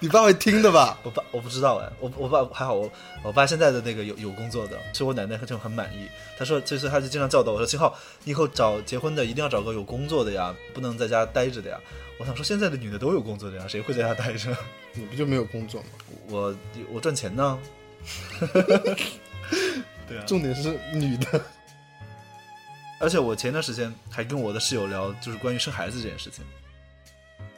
[0.00, 0.98] 你爸会听的吧？
[1.02, 2.90] 我爸我不知道哎，我我爸还好，我
[3.22, 6.08] 我爸现在的那个有有工作的，所以我奶奶就很满意。
[6.36, 11.80] 他说，所以他就经常教导我说，秦昊，你以后找结婚的一定要找个有工作的呀，不能在家待着的呀。
[12.18, 14.54] 我想说，现在的女的都有工作的呀，谁会在家待着？
[14.92, 15.86] 你不就没有工作吗？
[16.28, 16.54] 我
[16.92, 17.58] 我赚钱呢。
[20.06, 21.40] 对啊，重点是女的。
[23.00, 26.44] 而且我前段时间还跟我的室友聊，就是关于生孩子这件事情。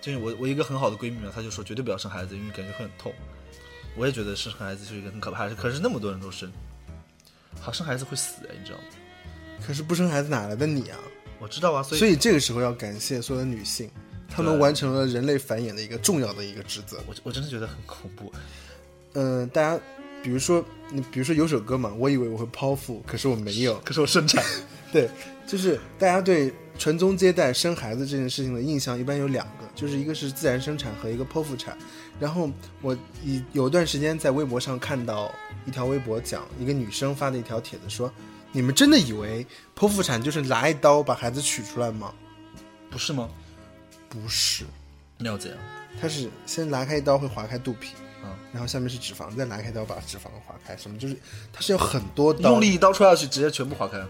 [0.01, 3.13] 就是我我一个很好的闺蜜嘛，她就说绝对不要生孩子，因为感觉会很痛。
[3.97, 6.53] 我也觉得生孩子是一个很可怕的事，可是那么多人都生，
[7.61, 8.85] 好生孩子会死哎，你知道吗？
[9.67, 10.99] 可是不生孩子哪来的你啊？
[11.39, 13.91] 我知道啊，所以所以这个时候要感谢所有的女性，
[14.29, 16.99] 她们完成了人类繁衍的一个重要的一个职责。
[17.07, 18.33] 我我真的觉得很恐怖。
[19.15, 19.83] 嗯、大家
[20.23, 24.45] 比如说你比如说有首歌嘛，我以为我会剖腹，可是我没有，可是我生产。
[24.93, 25.09] 对，
[25.47, 31.77] 就是大家对传宗接代、生孩子这件事情的印象一般有两个，就是一个是自然生产和一个剖腹产。
[32.19, 35.35] 然后我以有段时间在微博上看到
[35.67, 38.11] 一条微博讲一个女生发的一条帖子说
[38.53, 42.15] ：“你们真的以为剖腹产就是拿一刀把孩子取出来吗？
[42.91, 43.29] 不是吗？
[44.09, 44.65] 不是，
[45.19, 45.59] 那要怎样？
[46.01, 51.17] 它是先拿开一刀会划开肚皮，啊，然后下面是脂肪，再拿开刀把脂肪划开，什么就是
[51.53, 54.09] 它是有很多刀，用力一刀戳下去，直接全部划开了。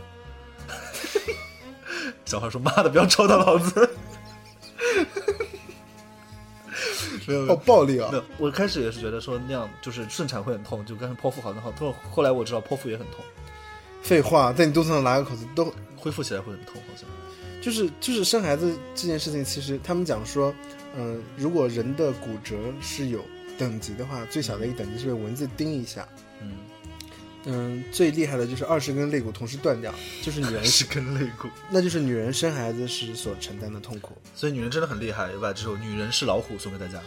[2.24, 3.88] 小孩说：“妈的，不要抽到老子！”
[7.48, 8.18] 好暴力啊没！
[8.18, 11.92] 有，我开始也是觉得说那样就是顺产会很痛，就刚才剖腹好像好痛。
[12.10, 13.24] 后来我知道剖腹也很痛，
[14.00, 17.08] 废话，在你肚子上拉个口子都恢复起来会很痛，好像。
[17.60, 20.54] 就是就是生孩子这件事情，其实他们讲说，
[20.96, 23.20] 嗯、如果人的骨折是有
[23.58, 26.22] 等级的话，最小的一个等级是被蚊子叮一下，嗯
[27.48, 34.18] 嗯，最厉害的就是二十根肋骨同时断掉，就是女人十根肋骨，那就是女人生孩子时所承担的痛苦。
[34.34, 35.30] 所以女人真的很厉害。
[35.32, 37.00] 我把这首《女人是老虎》送给大家。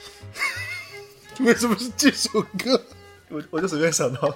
[1.43, 2.81] 为什么是这首歌？
[3.27, 4.33] 我我就随便想到。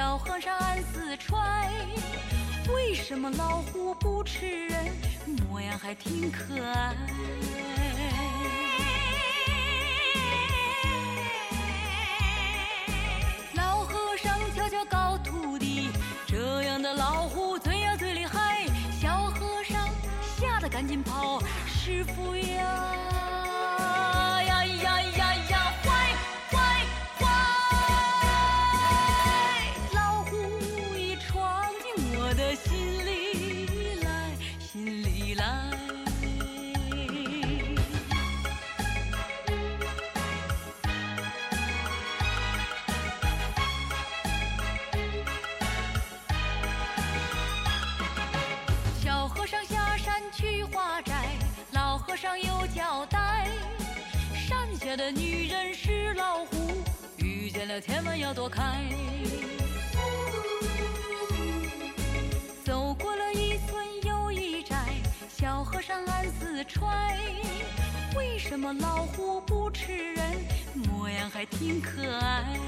[0.00, 1.70] 小和尚暗自揣，
[2.74, 4.96] 为什么老虎不吃人，
[5.46, 6.96] 模样还挺可爱？
[13.52, 15.90] 老和尚悄悄告徒弟，
[16.26, 18.64] 这样的老虎最呀最厉害。
[18.98, 19.86] 小和尚
[20.38, 22.90] 吓得赶紧跑，师傅呀
[54.90, 56.56] 家的女人是老虎，
[57.18, 58.82] 遇见了千万要躲开。
[62.64, 64.76] 走过了一村又一寨，
[65.28, 67.16] 小和尚暗自揣，
[68.16, 72.58] 为什么老虎不吃人，模样还挺可爱？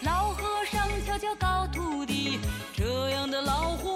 [0.00, 2.38] 老和尚悄悄告徒弟，
[2.72, 3.91] 这样的老虎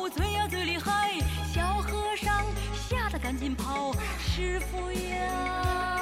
[4.19, 5.96] 师傅呀。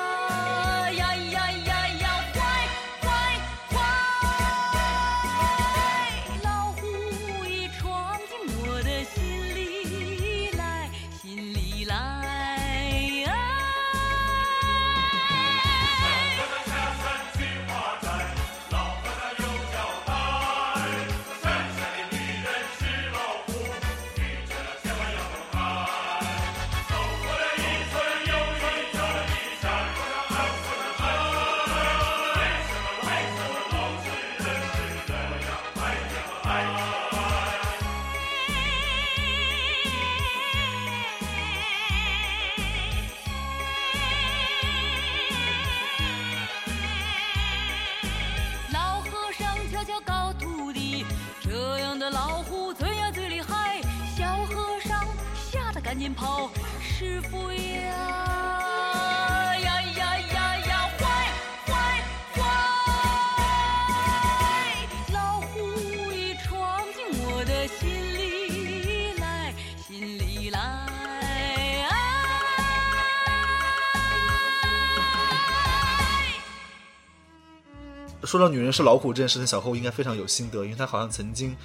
[78.34, 81.56] 说到女人是老虎这件事情，小后应该非常有心得，因为她好像曾经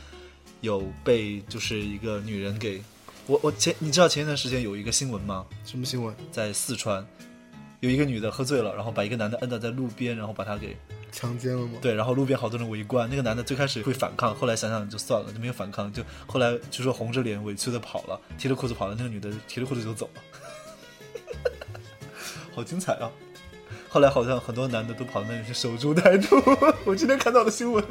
[0.61, 2.80] 有被就是一个女人给
[3.26, 5.47] 我我前你知道前一段时间有一个新闻吗？
[5.65, 6.15] 什么新闻？
[6.32, 7.03] 在四川
[7.80, 10.78] 有一个女的喝醉了，然后把一个男的摁倒在路边，然后把他给
[11.11, 11.80] 强奸了吗？
[11.82, 20.22] 对，然后路边好多人围观，那个男的最开始会反抗，后来想想就算了，就没有反抗，就后来就说红着脸委屈的跑了，提着裤子跑了，那个女的提着裤子就走了，
[22.53, 23.09] 好精彩啊！
[23.89, 26.35] 后来好像很多男的都跑到那里去守株待兔，
[26.85, 27.83] 我今天看到的新闻。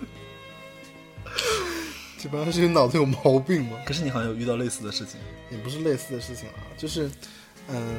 [2.17, 3.79] 基本上是你脑子有毛病吗？
[3.85, 5.21] 可是你好像有遇到类似的事情，
[5.51, 7.09] 也不是类似的事情啊，就是，
[7.69, 7.97] 嗯，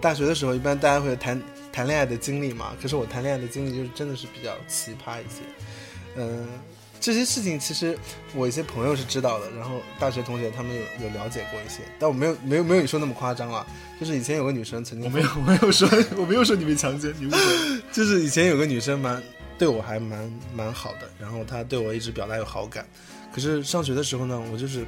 [0.00, 5.40] 大学的时候一般大家会谈谈恋爱的经历嘛，可是我谈恋爱的经历就是真的是比较奇葩一些，
[6.16, 6.46] 嗯，
[7.00, 7.96] 这些事情其实
[8.34, 13.66] 我一些朋友是知道的，然后大学同学他们有有了解过一些，但我没有没有没有你说那么夸张啊，
[14.00, 19.22] 就是以前有个女生曾经我没有我没有说我没有说你被强奸，你误会了，就是以前有个女生蛮
[19.56, 22.86] 对我还蛮蛮好的，然后她对我一直表达有好感。
[23.32, 24.80] 可是上学的时候呢，我就是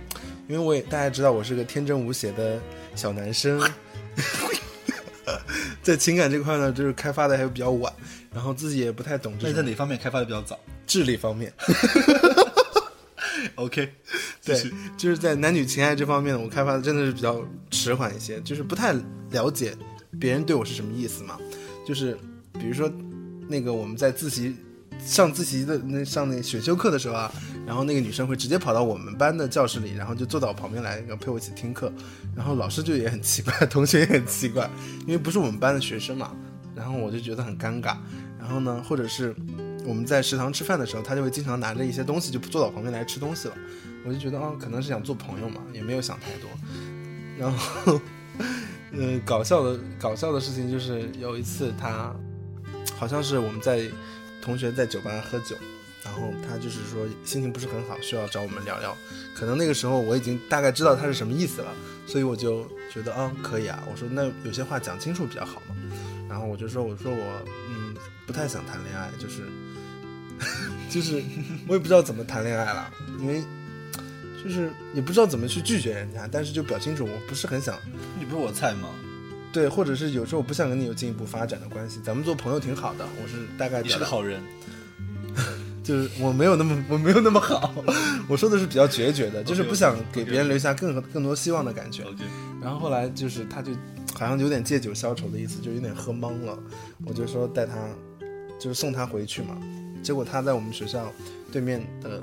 [0.49, 2.59] 因为我也大家知道我是个天真无邪的
[2.97, 3.61] 小男生，
[5.83, 7.93] 在情感这块呢，就是开发的还比较晚，
[8.33, 9.43] 然后自己也不太懂这种。
[9.43, 10.59] 那你在哪方面开发的比较早？
[10.87, 11.53] 智力方面。
[13.55, 13.91] OK，
[14.45, 18.95] 对，就是在男女情爱这方面，我开发的真的是比较迟缓一些，就是不太
[19.31, 19.74] 了解
[20.18, 21.39] 别人对我是什么意思嘛。
[21.87, 22.16] 就是
[22.55, 22.91] 比如说，
[23.49, 24.55] 那个我们在自习
[25.05, 27.33] 上自习的那上那选修课的时候啊，
[27.66, 31.93] 然后那个女生会直接跑到我们班的教室里，然后就坐到我旁边来，然后陪我一起听课。
[32.37, 34.68] 然后老师就也很奇怪， 同学也很奇怪，
[35.07, 36.37] 因为不是我们班的学生嘛。
[36.81, 37.95] 然后我就觉得很尴尬。
[38.39, 39.37] 然后呢，或者是
[39.85, 43.55] 我们在食堂吃饭的时候，他就会经常拿着一些东西就坐到我旁边来吃东西了。
[44.07, 46.49] 我就觉得哦，可能是想做朋友嘛，也没有想太多。
[47.39, 48.01] 然后，
[48.93, 52.16] 呃，搞笑的搞笑的事情就是有一次他
[52.97, 53.83] 好像是我们在
[54.41, 55.55] 同学在酒吧喝酒，
[56.03, 58.97] 然后他就是说心情不是很好，需要找我们聊聊。
[59.35, 61.70] 可能那个时候我已经大概知道他是什么意思了，
[62.07, 63.78] 所以我就觉得啊、可以啊。
[63.91, 65.76] 我说那有些话讲清楚比较好嘛。
[66.31, 67.95] 然后我就说我说我嗯
[68.26, 69.43] 不太想谈恋爱，就是
[70.89, 71.22] 就是
[71.66, 73.43] 我也不知道怎么谈恋爱了，因为
[74.43, 77.76] 就是也不知道怎么去拒绝人家，但是就表清楚我不是很想。
[78.18, 78.89] 你不是我菜吗？
[79.53, 83.05] 对，或者是有时候我不想跟你有进一步发展的关系，咱们做朋友挺好的。
[83.20, 84.41] 我是大概你是个好人，
[85.91, 87.74] 就是我没有那么我没有那么好，
[88.28, 92.05] 我说的是比较决绝的，就是不想给别人留下更更多希望的感觉。
[92.62, 93.72] 然后后来就是他就
[94.14, 96.57] 好像有点借酒消愁的意思，就有点喝懵了。
[97.05, 97.74] 我就说带他，
[98.57, 99.59] 就是送他回去嘛。
[100.01, 101.12] 结果他在我们学校
[101.51, 102.22] 对面的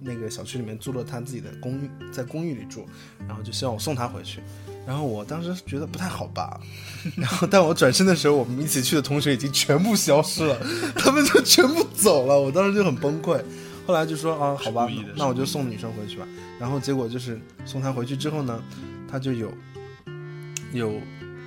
[0.00, 2.86] 那个小区里面租了他自己的公寓，在公寓里住，
[3.28, 4.40] 然后就希望我送他回去。
[4.86, 6.60] 然后我当时觉得不太好吧，
[7.16, 10.58] 然后但我转身的时候，我们一起去的同学已经全部消失了，
[10.96, 13.42] 他们就全部走了，我当时就很崩溃。
[13.86, 16.26] 后来就说啊，好吧，那我就送女生回去吧。
[16.58, 18.62] 然后结果就是送她回去之后呢，
[19.10, 19.52] 她就有
[20.72, 21.00] 有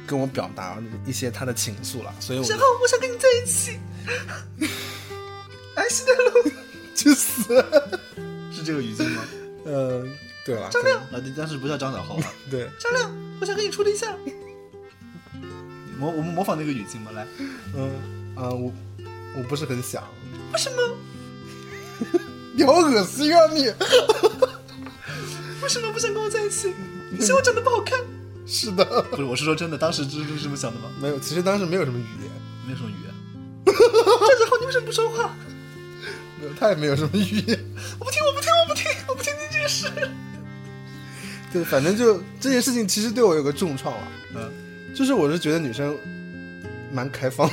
[0.07, 3.77] 跟我表达一些她的情愫了，所以我就小浩，我想跟你在一起。
[5.75, 6.51] 爱是的路，
[6.95, 7.63] 去死！
[8.53, 9.21] 是这个语境吗？
[9.65, 10.05] 呃，
[10.45, 12.23] 对了，张亮啊，但是不叫张小浩了。
[12.49, 14.17] 对，张亮，我想跟你处对象。
[15.99, 17.27] 模我们模仿那个语境嘛，来，
[17.75, 17.91] 嗯
[18.35, 18.71] 啊，我
[19.37, 20.01] 我不是很想，
[20.53, 20.77] 为什么？
[22.55, 23.67] 你好恶心啊你！
[25.61, 26.73] 为什么不想跟我在一起？
[27.11, 27.99] 你嫌我长得不好看？
[28.45, 30.89] 是的，不是，我是说真的，当时是是这么想的吗？
[31.01, 32.31] 没有，其实当时没有什么语言，
[32.65, 33.13] 没有什么语言。
[33.65, 35.35] 张小浩，你为什么不说话？
[36.39, 37.59] 没有，他也没有什么语言。
[37.99, 39.91] 我不听，我不听，我不听，我不听你这个事。
[41.51, 44.07] 对，反正就这件事情，其实对我有个重创了。
[44.35, 44.51] 嗯，
[44.93, 45.97] 就是我是觉得女生
[46.91, 47.49] 蛮开放，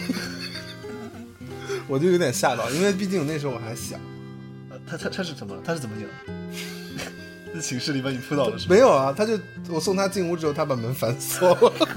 [1.88, 3.96] 我就有点吓到，因为毕竟那时候我还小。
[4.68, 5.62] 呃他他他是怎么了？
[5.64, 6.10] 他是怎么你了？
[7.54, 8.74] 在寝室里把你扑倒了是吧？
[8.74, 9.38] 没有啊，他就
[9.68, 11.88] 我送他进屋之后，他把门反锁了。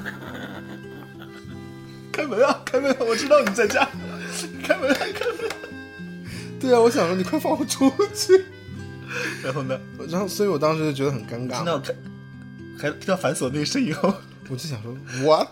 [2.11, 2.61] 开门啊！
[2.65, 2.97] 开门、啊！
[2.99, 3.87] 我知道你在家。
[4.63, 4.97] 开门啊！
[4.99, 5.55] 开门、啊！
[6.59, 8.45] 对啊，我想说你快放我出去。
[9.43, 9.79] 然后呢？
[10.09, 11.57] 然后，所以我当时就觉得很尴尬。
[11.57, 11.93] 听到开
[12.77, 14.13] 还听到反锁那个声音后，
[14.49, 15.47] 我就想说 what？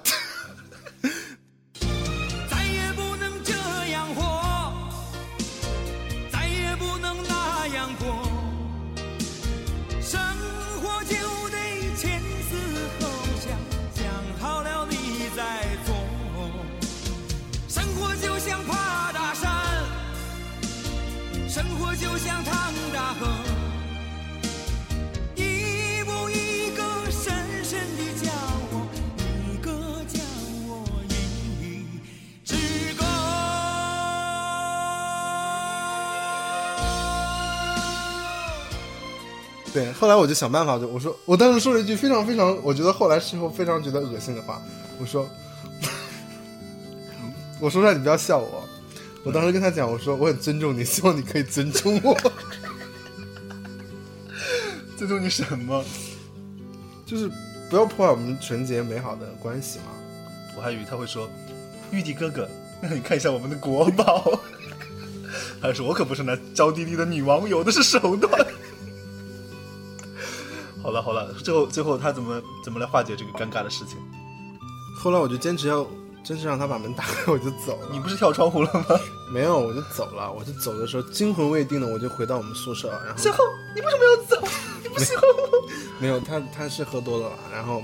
[21.99, 23.27] 就像趟大河，
[25.35, 27.33] 一步一个深
[27.63, 28.31] 深的教
[28.71, 28.87] 我，
[29.51, 29.71] 一个
[30.05, 30.19] 教
[30.67, 31.89] 我一
[32.45, 32.55] 支
[32.93, 33.03] 歌。
[39.73, 44.61] 对，后来我就想办法，就我说，我当时说了一句非常非常，我觉得后来事后非常觉得恶心的话，
[44.99, 45.27] 我说，
[47.59, 48.66] 我说出来你不要笑我。
[49.27, 52.17] 我当时跟他讲，我说我很尊重你，希望你可以尊重我。
[54.95, 55.83] 尊重你什么？
[57.05, 57.29] 就是
[57.69, 59.85] 不要破坏我们纯洁美好的关系嘛。
[60.55, 61.29] 我还以为他会说，
[61.91, 62.49] 玉帝哥哥，
[62.81, 64.39] 让你看一下我们的国宝。
[65.61, 68.31] 他说我可不是那娇滴滴的女王，有的是手段。
[70.81, 73.97] 好了好了，最后最后他怎么怎么来化解这个尴尬的事情？
[74.97, 75.85] 后来我就坚持要，
[76.27, 77.87] 坚持让他把门打开， 我就走了。
[77.89, 78.85] 你不是跳窗户了吗？
[79.31, 80.29] 没有，我就走了。
[80.29, 84.47] 我就走的时候惊魂未定的，我就回到我们宿舍，然后小后，你为什么要走？
[84.83, 85.67] 你不喜欢我？
[86.01, 87.81] 没有，他他是喝多了吧，然后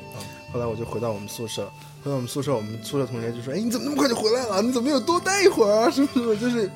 [0.51, 1.63] 后来我就回到我们宿舍，
[2.03, 4.61] 回到我们宿舍，我们宿舍同学就说：“哎，你怎么那么快就回来了？
[4.61, 5.89] 你怎么没有多待一会儿啊？
[5.89, 6.69] 什么什么？”就是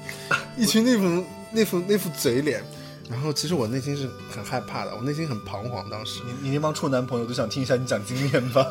[0.55, 2.63] 一群那副 那副那副嘴脸。
[3.09, 5.89] 然后其实我内心是很害怕的，我内心很彷徨。
[5.89, 8.65] 当时你你那帮处男朋友都想听一下你讲经验吧，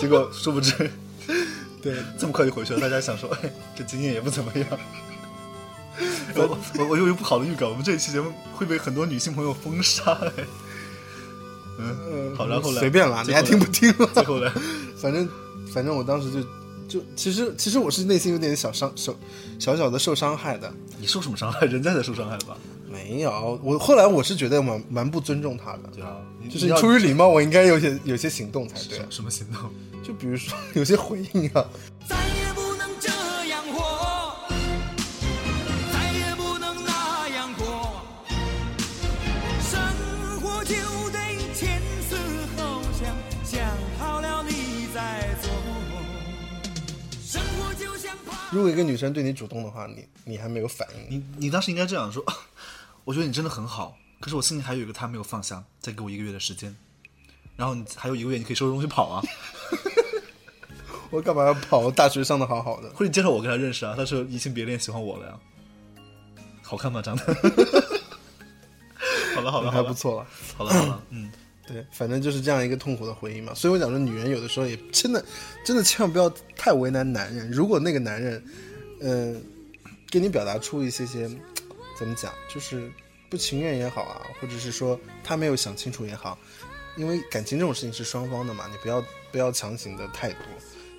[0.00, 0.90] 结果殊不知，
[1.82, 2.80] 对，这么快就回去了。
[2.80, 4.66] 大家想说，哎，这经验也不怎么样。
[6.34, 10.12] 我我我有一个不好的预感，我们这一期节目会被很多女性朋友封杀。
[10.12, 10.32] 哎，
[11.78, 14.06] 嗯，好，然后来随便啦，你还听不听了？
[14.14, 14.52] 最后来，
[15.00, 15.28] 反正
[15.72, 16.42] 反正我当时就
[17.00, 19.18] 就其实其实我是内心有点小伤受
[19.58, 20.72] 小小的受伤害的。
[20.98, 21.66] 你受什么伤害？
[21.66, 22.56] 人家才受伤害吧？
[22.90, 25.90] 没有，我后来我是觉得蛮蛮不尊重他的。
[25.94, 26.16] 对啊，
[26.50, 28.98] 就是出于礼貌，我应该有些有些行动才对。
[29.10, 29.70] 什么行动？
[30.02, 31.66] 就比如说有些回应啊。
[32.08, 33.08] 再也不能这
[33.48, 34.48] 样活，
[35.92, 38.00] 再也不能那样过，
[39.60, 39.78] 生
[40.40, 40.74] 活就
[41.10, 41.18] 得
[41.54, 42.16] 前思
[42.56, 43.14] 后想，
[43.44, 43.60] 想
[43.98, 45.50] 好了你再做。
[47.22, 48.16] 生活就像。
[48.50, 52.24] 如果一个女生对你主动的话，你你还没有反应，你你当时应该这样说：
[53.08, 56.76] 我觉得你真的很好，可是我心里还有一个他没有放下，再给我一个月的时间，
[57.56, 59.24] 然后你还有一个月，你可以收拾东西跑啊。
[61.08, 61.78] 我干嘛要跑？
[61.78, 62.90] 我大学上的好好的。
[62.90, 63.94] 或者你介绍我跟他认识啊？
[63.96, 65.40] 他说移情别恋，喜欢我了呀。
[66.62, 67.00] 好看吗？
[67.00, 67.24] 长得？
[69.34, 70.26] 好 了好了，还不错了。
[70.54, 71.32] 好了好了，嗯，
[71.66, 73.54] 对，反正就是这样一个痛苦的回忆嘛。
[73.54, 75.24] 所以我讲说，女人有的时候也真的
[75.64, 77.50] 真的千万不要太为难男人。
[77.50, 78.44] 如果那个男人，
[79.00, 79.40] 嗯、呃，
[80.10, 81.26] 给你表达出一些些
[81.98, 82.88] 怎么讲，就是
[83.28, 86.38] 不情愿也好啊，或者是说他没有想清楚也好，
[86.96, 90.42] 因为感情这种事情是双方的嘛，你不要不要强行的太多。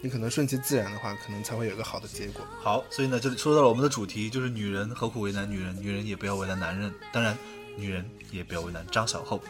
[0.01, 2.41] 你可能顺其自然的话，可能才会有一个好的结果。
[2.61, 7.37] 好，所以呢，这里说到了我们的主题，就是女人何苦为难女人，女人也不要为难男人，当然，
[7.75, 9.41] 女人也不要为难张小厚。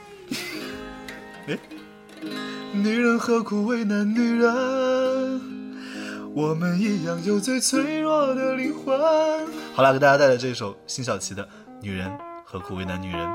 [1.46, 1.60] 哎，
[2.74, 5.59] 女人何苦为难女人？
[6.34, 8.98] 我们一样有最脆弱的灵魂。
[9.74, 11.44] 好了，给大家带来这首辛晓琪的
[11.82, 12.12] 《女人
[12.46, 13.28] 何苦为难女人》。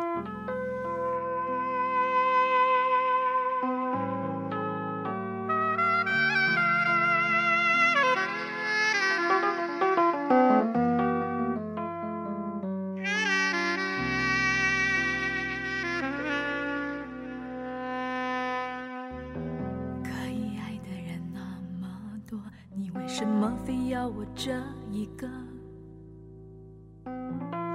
[23.17, 24.51] 什么非要我这
[24.91, 25.29] 一个？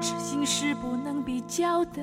[0.01, 2.01] 痴心是不能比较的，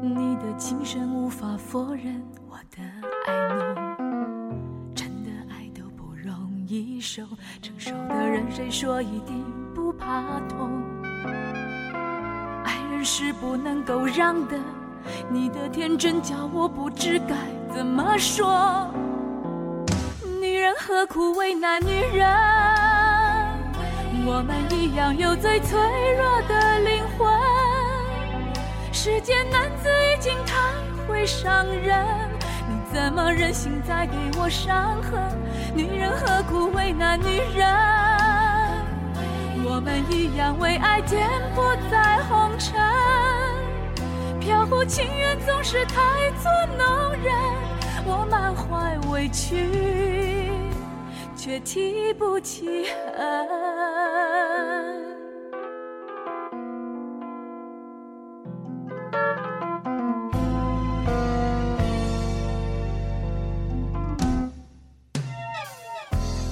[0.00, 2.82] 你的情深无法否认我的
[3.26, 3.68] 爱浓。
[4.94, 7.22] 真的爱都不容易受，
[7.60, 9.44] 成熟的人谁说一定
[9.74, 10.70] 不怕痛？
[12.64, 14.58] 爱人是不能够让的，
[15.30, 17.36] 你的天真叫我不知该
[17.76, 18.88] 怎么说。
[20.86, 22.28] 何苦为难女人？
[24.26, 25.80] 我们一样有最脆
[26.14, 27.26] 弱的灵魂。
[28.92, 30.54] 世间男子已经太
[31.08, 32.04] 会伤人，
[32.68, 35.22] 你怎么忍心再给我伤痕？
[35.74, 37.66] 女人何苦为难女人？
[39.64, 41.26] 我们一样为爱颠
[41.56, 42.78] 簸在红尘，
[44.38, 47.34] 飘忽情缘总是太作弄人，
[48.04, 50.43] 我满怀委屈，
[51.44, 53.28] 却提不起恨。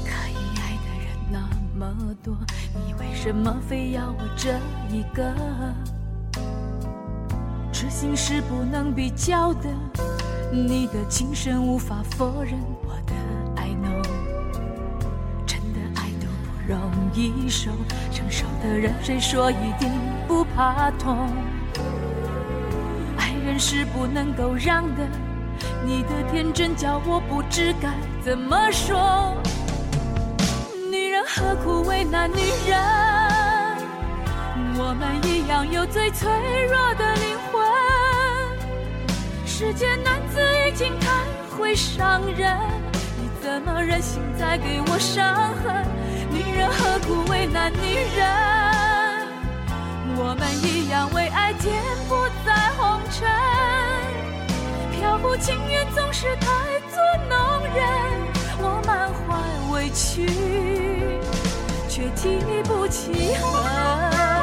[0.04, 1.40] 可以爱的人那
[1.74, 2.36] 么多，
[2.74, 4.50] 你为什么非要我这
[4.94, 5.34] 一个？
[7.72, 9.70] 痴心是不能比较的，
[10.52, 12.60] 你的情深无法否认
[17.14, 17.70] 一首，
[18.10, 19.90] 成熟的人谁说一定
[20.26, 21.28] 不怕痛？
[23.18, 25.06] 爱人是不能够让的。
[25.84, 27.90] 你的天真叫我不知该
[28.24, 29.36] 怎么说。
[30.90, 32.36] 女人何苦为难女
[32.66, 32.80] 人？
[34.78, 36.30] 我们一样有最脆
[36.66, 37.62] 弱的灵魂。
[39.44, 41.10] 世间男子已经太
[41.56, 42.58] 会伤人，
[43.20, 45.84] 你怎么忍心再给我伤痕？
[46.32, 48.26] 女人何苦为难女人？
[50.16, 51.74] 我们一样为爱颠
[52.08, 53.28] 簸在红尘。
[54.92, 56.46] 飘忽情缘总是太
[56.90, 56.96] 作
[57.28, 57.36] 弄
[57.74, 57.84] 人，
[58.58, 59.20] 我满怀
[59.72, 60.26] 委屈，
[61.88, 64.41] 却提不起恨。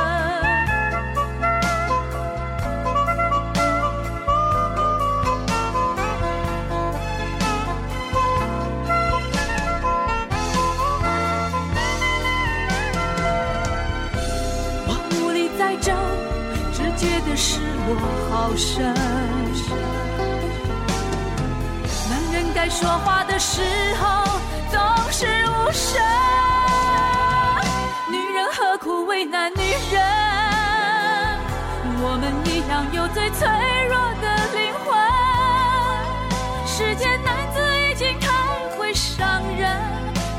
[17.40, 17.96] 失落
[18.30, 18.94] 好深。
[22.10, 23.62] 男人该说话的时
[23.96, 24.26] 候
[24.70, 24.78] 总
[25.10, 26.02] 是无声，
[28.12, 30.04] 女人何苦为难女人？
[32.02, 33.48] 我们一样有最脆
[33.88, 34.28] 弱的
[34.58, 34.88] 灵魂。
[36.68, 38.28] 世间男子已经太
[38.78, 39.80] 会伤人，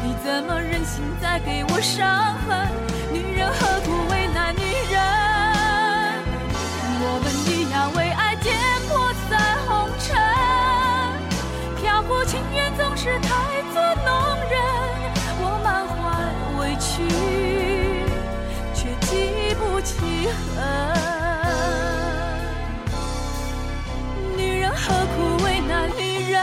[0.05, 2.69] 你怎么忍心再给我伤痕？
[3.11, 4.00] 女人何苦
[12.81, 13.29] 总是太
[13.75, 14.09] 作弄
[14.49, 14.57] 人，
[15.39, 16.01] 我满怀
[16.59, 16.91] 委屈，
[18.75, 19.93] 却记不起
[20.57, 20.65] 恨。
[24.35, 24.81] 女人何
[25.15, 26.43] 苦为难女人？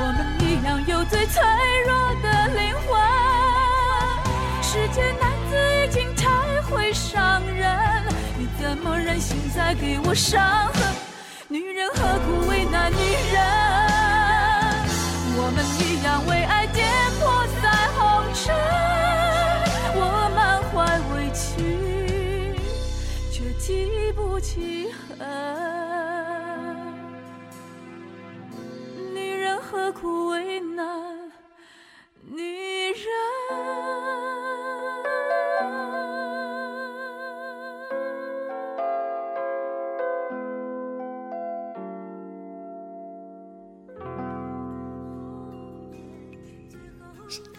[0.00, 1.42] 我们一样有最脆
[1.84, 1.90] 弱
[2.22, 2.96] 的灵魂。
[4.62, 5.52] 世间男子
[5.84, 7.68] 已经太会伤人，
[8.38, 10.40] 你怎么忍心再给我伤
[10.74, 10.94] 痕？
[11.48, 12.96] 女人何苦为难女
[13.32, 13.87] 人？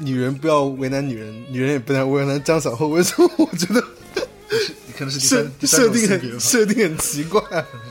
[0.10, 2.88] 女人不要为难女人，女人也不能为难张小厚。
[2.88, 3.30] 为什么？
[3.38, 3.84] 我觉得
[4.88, 5.20] 你可能是
[5.60, 7.42] 第设设定很设定很奇怪，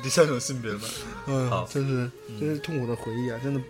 [0.03, 0.81] 第三种性别吧。
[1.27, 2.11] 嗯好，真是
[2.41, 3.39] 真是痛苦的回忆啊！
[3.43, 3.61] 真的，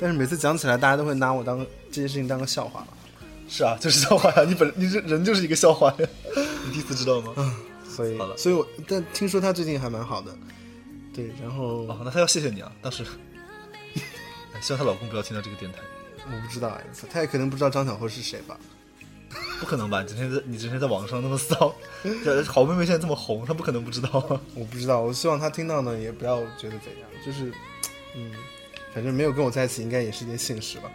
[0.00, 1.58] 但是每次讲起来，大家都会拿我当
[1.90, 2.88] 这件事情当个笑话了。
[3.48, 4.44] 是啊，就是笑话呀！
[4.48, 6.08] 你本你这人就是一个笑话呀！
[6.66, 7.32] 你第一次知道吗？
[7.36, 7.54] 嗯
[7.94, 10.36] 所以好了所以我但听说他最近还蛮好的，
[11.14, 12.72] 对，然后哦，那她要谢谢你啊！
[12.82, 13.04] 当时，
[14.52, 15.78] 哎希望她老公不要听到这个电台。
[16.26, 18.58] 我不知道哎，他也可能不知道张小厚是谁吧？
[19.58, 20.02] 不可能吧？
[20.02, 21.74] 你整天在你整天在网上那么骚，
[22.46, 24.40] 好妹妹现在这么红，她不可能不知道啊！
[24.54, 27.52] 我不知道，我希望他听到呢，也不要觉得怎样，就是，
[28.14, 28.32] 嗯，
[28.94, 30.90] 反正没有跟我在一起，应该也是一件幸事吧。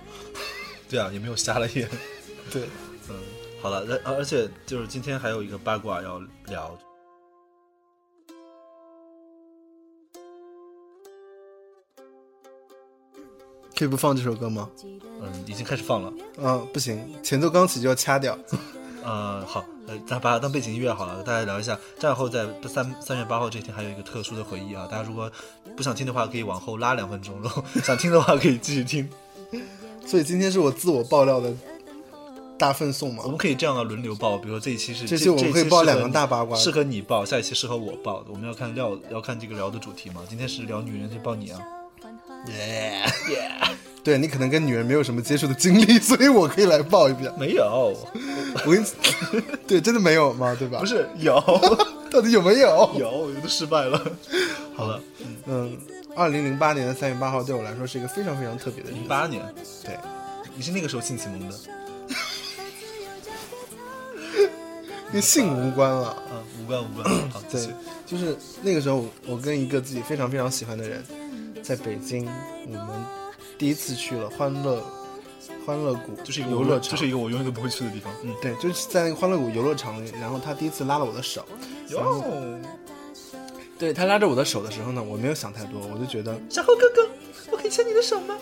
[0.90, 1.88] 对啊，也没有瞎了眼。
[2.52, 2.64] 对，
[3.10, 3.16] 嗯，
[3.62, 6.78] 好了，而而且就是今天还有一个八卦要聊，
[13.80, 14.70] 可以不放这首歌吗？
[15.22, 16.12] 嗯，已经开始放了。
[16.36, 18.38] 嗯，不行，前奏刚起就要掐掉。
[19.02, 24.86] 呃，好，呃，咱把它当背景音乐好了，大家聊一下战后在三三月八号这天还有一个特殊的回忆啊！
[24.92, 25.32] 大家如果
[25.78, 29.10] 不想听的话，可以往后拉两分钟，然后 想听的话可以继续听。
[30.06, 31.56] 所以今天是我自我爆料的
[32.58, 33.30] 大奉送嘛我？
[33.30, 38.26] 们可以这样啊，轮流报，比如说这一期是这期我们可以报两个大八卦适合你报，下一期适合我报。
[38.28, 40.22] 我们要看料要看这个聊的主题嘛。
[40.28, 41.62] 今天是聊女人，就报你啊。
[42.58, 43.52] 耶耶！
[44.02, 47.32] 对你可能跟女人没有什么接触的经历， 所以我可以来报一遍。
[47.38, 47.94] 没有，
[48.66, 48.86] 我跟你
[49.68, 50.56] 对，真的没有吗？
[50.58, 50.80] 对吧？
[50.80, 51.36] 不是有，
[52.10, 52.92] 到底有没有？
[52.98, 54.02] 有，我都失败了。
[54.76, 55.02] 好了，
[55.46, 55.78] 嗯，
[56.16, 59.00] 二零零八年的三月八号对我来说是一个非常非常特别的日子。
[59.00, 59.44] 零八年，
[59.84, 59.98] 对，
[60.56, 61.56] 你是那个时候性启蒙的，
[65.12, 66.08] 跟性无关了。
[66.08, 67.30] 啊，无关无关。
[67.30, 67.62] 好，对。，
[68.08, 71.04] 就是那个时候，我跟一个自己非常非常喜欢的人，
[71.70, 72.28] 在北京，
[72.66, 73.06] 我们
[73.56, 74.84] 第一次去了欢乐
[75.68, 78.12] 欢乐谷，就是一个游乐场，就是一个我永远都不会去的地方。
[78.24, 81.46] 嗯，对，就是在那个欢乐谷游乐场里，然后他第一次拉了我的手，
[81.88, 82.60] 然后哟，
[83.78, 87.08] 对他拉着我的手的时候呢，我没有想太多，我就觉得，小猴哥哥，
[87.52, 88.36] 我可以牵你的手吗？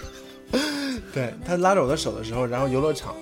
[1.12, 3.14] 对他拉着我的手的时候，然后游乐场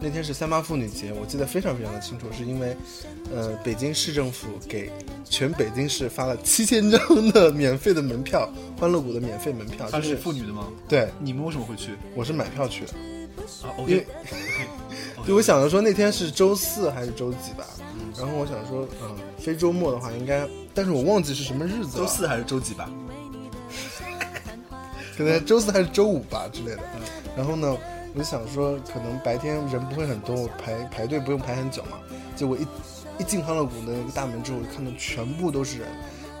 [0.00, 2.76] 那天是三八妇女节，我记得非常非常的清楚，是因为，
[3.34, 4.90] 呃，北京市政府给
[5.24, 10.68] 全北京市发了七千张的免费的门票，欢乐谷的免费门票，它就是是妇女的吗？
[10.86, 11.92] 对，你们为什么会去？
[12.14, 12.92] 我是买票去的，
[13.66, 14.04] 啊因为，OK，
[15.26, 17.64] 对，我想着说那天是周四还是周几吧，
[18.18, 22.90] 然后我想说，嗯，非周末的话应该，但是我忘记是什么日子了，周四还是周几吧？
[25.16, 26.80] 可能周四还是周五吧之类的。
[27.34, 27.74] 然后呢，
[28.16, 31.98] 我就想说，可能白天人不会很多，我排排队不用排很久嘛。
[32.34, 32.66] 结果一
[33.18, 35.88] 一进欢乐谷的那个大门之后，我看到全部都是人，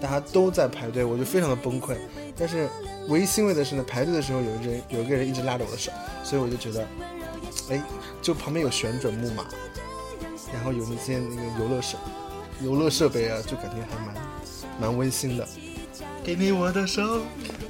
[0.00, 1.94] 大家都在排队，我就非常的崩溃。
[2.34, 2.66] 但是
[3.08, 5.92] 唯一欣慰的是呢，排队的时候有一人有一个人一直拉着我的手，
[6.24, 6.86] 所以我就觉得，
[7.68, 7.82] 哎，
[8.22, 9.44] 就旁边有旋转木马，
[10.54, 11.98] 然后有那些那个游乐设
[12.62, 14.14] 游乐设备啊，就感觉还蛮
[14.80, 15.46] 蛮温馨的。
[16.24, 17.20] 给你我的手。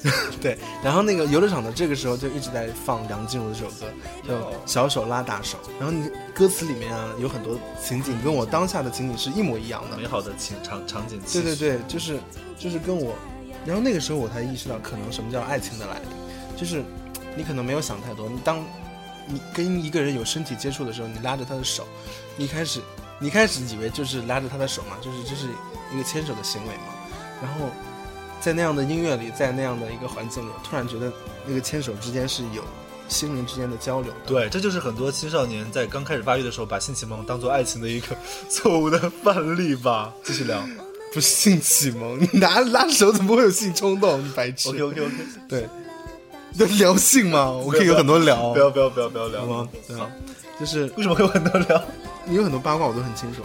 [0.41, 3.87] 对，然后那个游乐场的这个时候就一直在放梁静茹的这首歌，
[4.29, 5.59] 叫《小手拉大手》。
[5.81, 11.21] 然后你歌词里面啊有很多情景跟我当下的情景是一模一样的，美好的情场场景。
[11.33, 12.21] 对对对，就是
[12.57, 13.15] 就是跟我，
[13.65, 16.85] 然后那个时候我才意识到，可能什么叫爱情的来临，就是
[17.37, 18.65] 你可能没有想太多，你当
[19.27, 21.85] 你跟一个人有身体接触的时候，你拉着他的手，
[22.37, 22.81] 你开始
[23.19, 25.49] 你开始以为就是拉着他的手嘛，就是这是
[25.93, 26.95] 一个牵手的行为嘛，
[27.43, 27.71] 然后。
[28.41, 31.13] 在那样的音乐里，在那样的一个环境里，突然觉得
[31.47, 32.63] 那个牵手之间是有
[33.09, 34.19] 心灵之间的交流的。
[34.27, 38.17] 对，这就是很多青少年在刚开始发育的时候，把性启蒙当做爱情的一个
[38.49, 40.13] 错误的范例吧。
[40.23, 40.63] 继续聊，
[41.13, 44.25] 不是性启蒙，你拿拉手怎么会有性冲动？
[44.25, 44.69] 你白痴。
[44.69, 45.15] OK OK OK，
[45.49, 45.69] 对，
[46.55, 47.51] 要聊性吗？
[47.51, 48.53] 我可以有很多聊。
[48.53, 49.69] 不要不要不要不要聊好吗？
[49.89, 49.97] 对，
[50.61, 51.83] 就是为什么会有很多聊？
[52.25, 53.43] 你有很多八卦我都很清楚。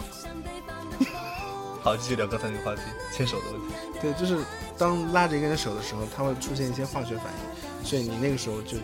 [1.82, 2.82] 好，继续聊刚才那个话题，
[3.12, 3.74] 牵手的问题。
[4.00, 4.42] 对，就是
[4.82, 8.76] 当拉着一个人手的时候，它会出现一些化学反应，所以你那个时候就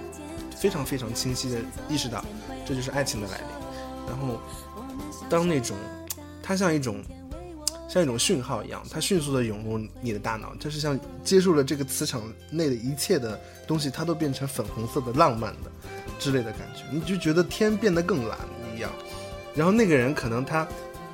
[0.57, 2.25] 非常非常清晰的意识到，
[2.65, 3.47] 这就是爱情的来临。
[4.07, 4.41] 然后，
[5.29, 5.77] 当那种
[6.41, 7.03] 它像一种
[7.89, 15.71] 像一种讯号一样，它迅速的涌入你的大脑，它是像接受了这个磁场内的一切的东西，它都变成粉红色的、浪漫的
[16.21, 18.39] 之类的感觉，你就觉得天变得更蓝
[18.77, 18.89] 一样。
[19.53, 20.65] 然后那个人可能他。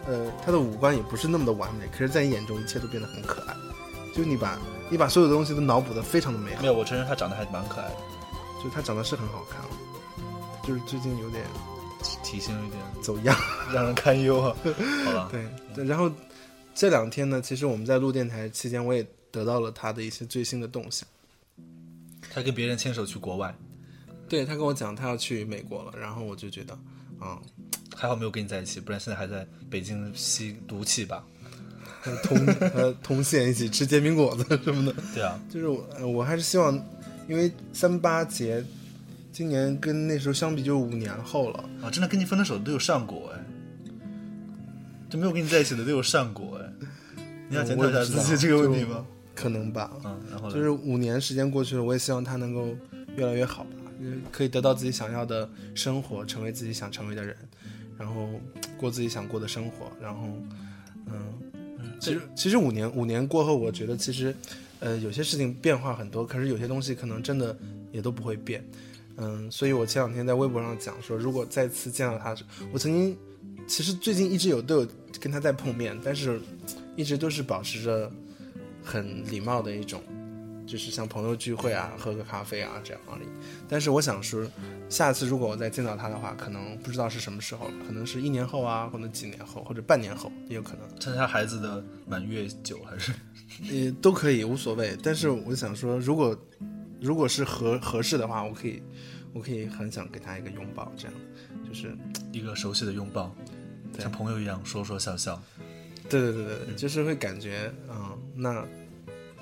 [0.07, 3.55] 呃，他的五官也不是那么的完美，可是，在你眼中，一切都变得很可爱。
[4.14, 4.59] 就你把
[4.91, 6.62] 你把所有的东西都脑补的非常的美好。
[6.62, 7.97] 没有，我承认他长得还蛮可爱的，
[8.62, 9.61] 就他长得是很好看，
[10.66, 11.45] 就是最近有点
[12.22, 13.37] 体型有点走样，
[13.72, 14.57] 让人堪忧啊。
[15.07, 15.85] 好吧，对对。
[15.85, 16.11] 然后
[16.74, 21.09] 这两天呢，其实我们在录电台期间，我也得到了他的一些最新的动向。
[22.32, 23.55] 他跟别人牵手去国外，
[24.28, 26.74] 对他跟我讲他要去美国了，然后我就觉得，
[27.18, 27.43] 啊、嗯。
[27.97, 31.24] 还好没有跟你在一起，不然现在还在北京吸毒气吧？
[32.22, 34.94] 通呃同县一起吃煎饼果子什么的。
[35.14, 36.74] 对啊，就是我我还是希望，
[37.28, 38.64] 因为三八节
[39.32, 43.44] 今年跟那时候相比就五年后了啊，真的跟你分的手都有上过哎，
[45.09, 46.72] 就没有跟你在一起的都有上过哎，
[47.48, 49.05] 你要检讨一下自己这个问题吗？
[49.34, 52.68] 可能吧，嗯，然后就是五年时间过去了，我也希望他能够
[53.16, 53.70] 越来越好吧，
[54.30, 57.36] 可以得到自己想要的生活，成为自己想成为的人。
[57.96, 58.28] 然后
[58.76, 60.26] 过自己想过的生活，然后，
[61.07, 61.14] 嗯，
[62.05, 64.34] 其实其实五年五年过后，我觉得其实，
[64.80, 67.57] 呃，有些事情变化很多，可是有些东西可能真的
[67.92, 68.62] 也都不会变，
[69.16, 72.36] 嗯，所以我前两天在微博上讲说，如果再次见到他，
[72.72, 73.16] 我曾经
[73.66, 74.88] 其实最近一直有都有
[75.18, 76.38] 跟他在碰面，但是
[76.94, 78.12] 一直都是保持着
[78.82, 80.02] 很礼貌的一种。
[80.67, 83.27] 就是像朋友聚会啊，喝个咖啡啊这样而已。
[83.69, 84.47] 但是我想说，
[84.89, 91.01] 下次如果我再见到他的话，可能不知道是什么时候了，可能是一年后啊，或者几年后，或者半年后也有可能。
[91.01, 93.12] 参加孩子的满月酒还是？
[93.62, 94.97] 也都可以，无所谓。
[95.03, 96.37] 但是我想说，如果
[97.01, 98.83] 如果是合合适的话，我可以，
[99.33, 101.15] 我可以很想给他一个拥抱，这样
[101.69, 101.97] 就是
[102.33, 103.35] 一个熟悉的拥抱，
[103.99, 105.41] 像朋友一样说说笑笑。
[106.09, 108.65] 对对对对，就是会感觉，嗯，那。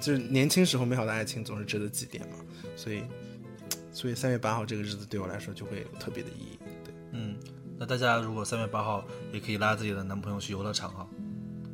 [0.03, 2.45] 就是年轻时候美好的爱情总是值得祭奠嘛，
[2.75, 3.05] 所以，
[3.95, 6.59] 所以三月八号这个日子对我来说就会有特别的意义。
[6.85, 7.37] 对，嗯，
[7.79, 11.07] 那大家如果三月八号也可以拉自己的男朋友去游乐场啊。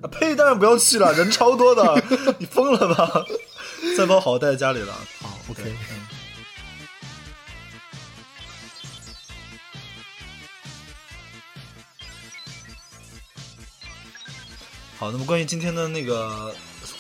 [0.03, 0.37] 啊呸！
[0.37, 2.05] 当然不要去了，人超多的，
[2.39, 3.25] 你疯了吧？
[3.97, 4.93] 三包好带在家里了。
[5.21, 6.07] 好，OK，嗯。
[14.99, 16.55] 好，那么关于今天的那个。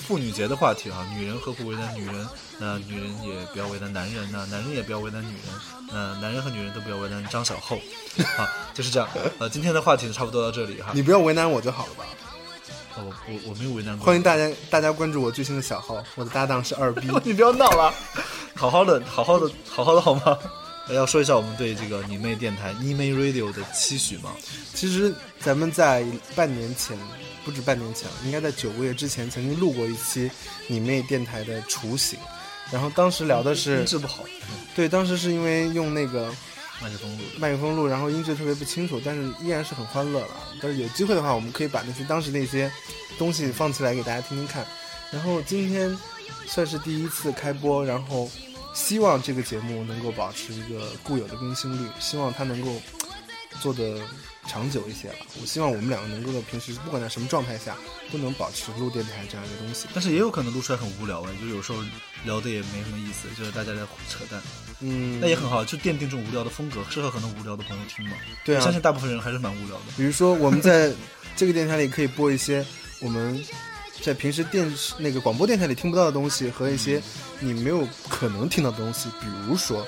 [0.08, 2.26] 妇女节的话题啊，女人何苦为难女人？
[2.58, 5.42] 那女人也不要为难男人，那男人也不要为难女人，
[5.92, 7.76] 那男人和女人都不要为难张小厚，
[8.38, 9.06] 啊，就是这样。
[9.38, 10.92] 呃，今天的话题差不多到这里哈。
[10.94, 12.06] 你不要为难我就好了吧？
[12.96, 14.06] 我我我没有为难过。
[14.06, 17.06] 欢迎大家大家关注我最新的小号，我的搭档是二逼。
[17.22, 17.92] 你不要闹了，
[18.54, 20.38] 好好的好好的好好的好吗？
[20.88, 24.30] 要说一下我们对这个你妹电台你妹 Radio 的期许吗？
[24.72, 26.02] 其实咱们在
[26.34, 26.98] 半年前，
[27.44, 30.30] 不止半年前了，应该在九个月之前曾经录过一期
[30.66, 32.18] 你妹电台的雏形，
[32.70, 34.24] 然后当时聊的是音质不好，
[34.74, 36.32] 对，当时是因为用那个
[36.80, 40.28] 麦克风录麦克风录，然后音质特别不清楚，但是依然是很欢乐了。
[40.60, 42.70] 但是有机会的话，我们可以把那些当时那些
[43.18, 44.66] 东西放起来给大家听听看。
[45.10, 45.96] 然后今天
[46.46, 48.30] 算是第一次开播，然后
[48.74, 52.80] 希望这个节目能够保持一个固有的更新率，希望它能够
[53.60, 53.98] 做的
[54.48, 55.14] 长久一些了。
[55.40, 57.76] 我希望我们两个能够在平时不管在什么状态下，
[58.10, 59.86] 都能保持录电台这样一个东西。
[59.94, 61.78] 但是也有可能录出来很无聊哎，就有时候
[62.24, 64.42] 聊的也没什么意思，就是大家在扯淡。
[64.80, 68.16] 嗯，那也很好，就奠定这种无聊的风格，适合很多无聊的朋友听嘛。
[68.44, 69.84] 对啊相信大部分人还是蛮无聊的。
[69.96, 70.92] 比如说，我们在
[71.36, 72.64] 这个电台里可以播一些
[73.00, 73.44] 我们
[74.00, 77.02] 在平时电视那个广播电台里听不到的东西，和一些
[77.40, 79.08] 你没有可能听到的东西。
[79.20, 79.84] 比如说，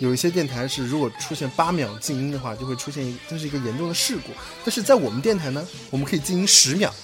[0.00, 4.32] 有一些电台是如果出现八秒静音的话，就会出现一这是一个严重的事故。
[4.64, 6.94] 但是在我们电台呢，我们可以静音十秒。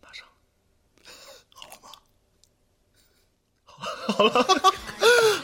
[0.00, 0.24] 马上
[1.52, 1.90] 好了吗，
[4.06, 4.74] 好了，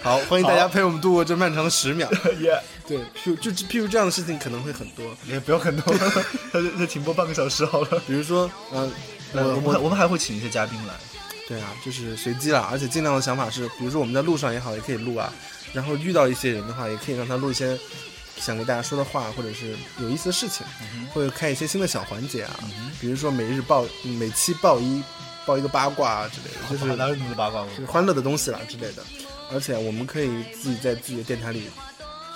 [0.02, 2.08] 欢迎大家陪我们度过这漫长的十秒。
[2.40, 5.94] 耶，对，譬如就譬如这样的事情可能会很多，也不要很多，
[6.52, 8.02] 那就那停播半个小时好了。
[8.06, 8.90] 比如说，呃，
[9.32, 10.94] 我们我们还会请一些嘉宾来。
[11.46, 15.32] 对啊，就是随机啦，而且尽量的想法是，比如说我们在路上也好，也可以录啊。
[15.72, 17.78] 然后遇到一些人的话，也可以让他录一些
[18.36, 20.66] 想给大家说的话，或者是有意思的事情，
[21.14, 22.54] 或者开一些新的小环节啊。
[23.00, 25.02] 比如说每日报每期报一
[25.46, 27.64] 报一个八卦啊之类的，就是哪有那么多八卦？
[27.64, 29.02] 就是欢乐的东西啦之类的。
[29.52, 31.64] 而且我们可以自己在自己的电台里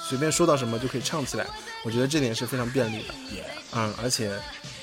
[0.09, 1.47] 随便说到什么就可以唱起来，
[1.85, 3.15] 我觉得这点是非常便利的。
[3.75, 4.39] 嗯，而且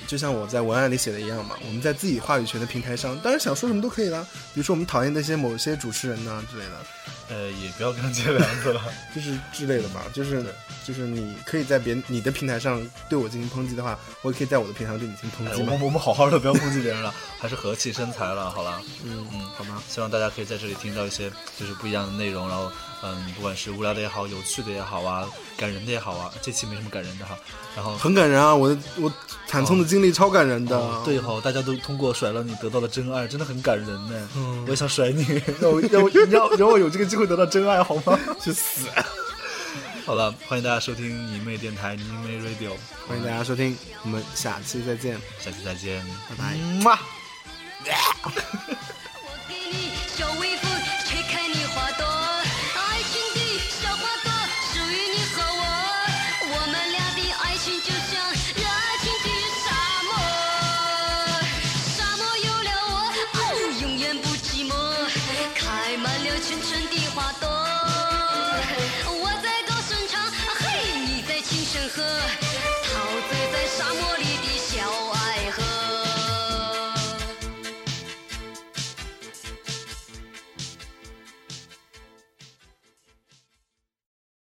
[0.08, 4.26] 就像我在文案里写的一样嘛，我们在自己话语权的平台上，当然想说什么都可以啦。
[4.54, 6.72] 比如说我们讨厌那些某些主持人呐、之类的，
[7.30, 8.82] 呃，也不要跟他接梁子了，
[9.14, 10.06] 就是之类的吧。
[10.12, 10.43] 就是
[10.84, 15.62] 就是你可以在别你的平台上对我进行抨击的话，我也可以在我的平台上对你进行抨击。
[15.62, 18.82] 哎我们我们好好的，不要抨击别人了，还是和气生财了，好了。
[19.04, 19.84] 嗯嗯，好吗？
[19.88, 22.72] 希望大家可以在这里听到一些就是不一样的内容，然后
[23.04, 27.38] 嗯，不管是无聊的也好，有趣的也好啊，感人的也好啊，这期没什么感人的哈。
[27.76, 28.54] 然后很感人啊！
[28.54, 29.12] 我的我
[29.48, 30.78] 惨痛的经历超感人的。
[30.78, 34.30] 哦对哈、大家都通过甩了你得到了真爱，真的很感人呢。
[34.36, 35.24] 嗯我也想甩你，
[35.62, 38.20] 让我让我让让我有这个机会得到真爱好吗？
[38.42, 38.88] 去死！
[40.06, 42.72] 好了，欢迎大家收听你妹电台，你妹 Radio，
[43.08, 46.58] 欢迎大家收听，我们下期再见，下期再见，拜拜。
[46.86, 47.00] 哇！
[48.24, 48.32] 我
[49.48, 49.92] 给你。
[50.18, 50.70] 小微风
[51.06, 52.06] 吹开你花朵，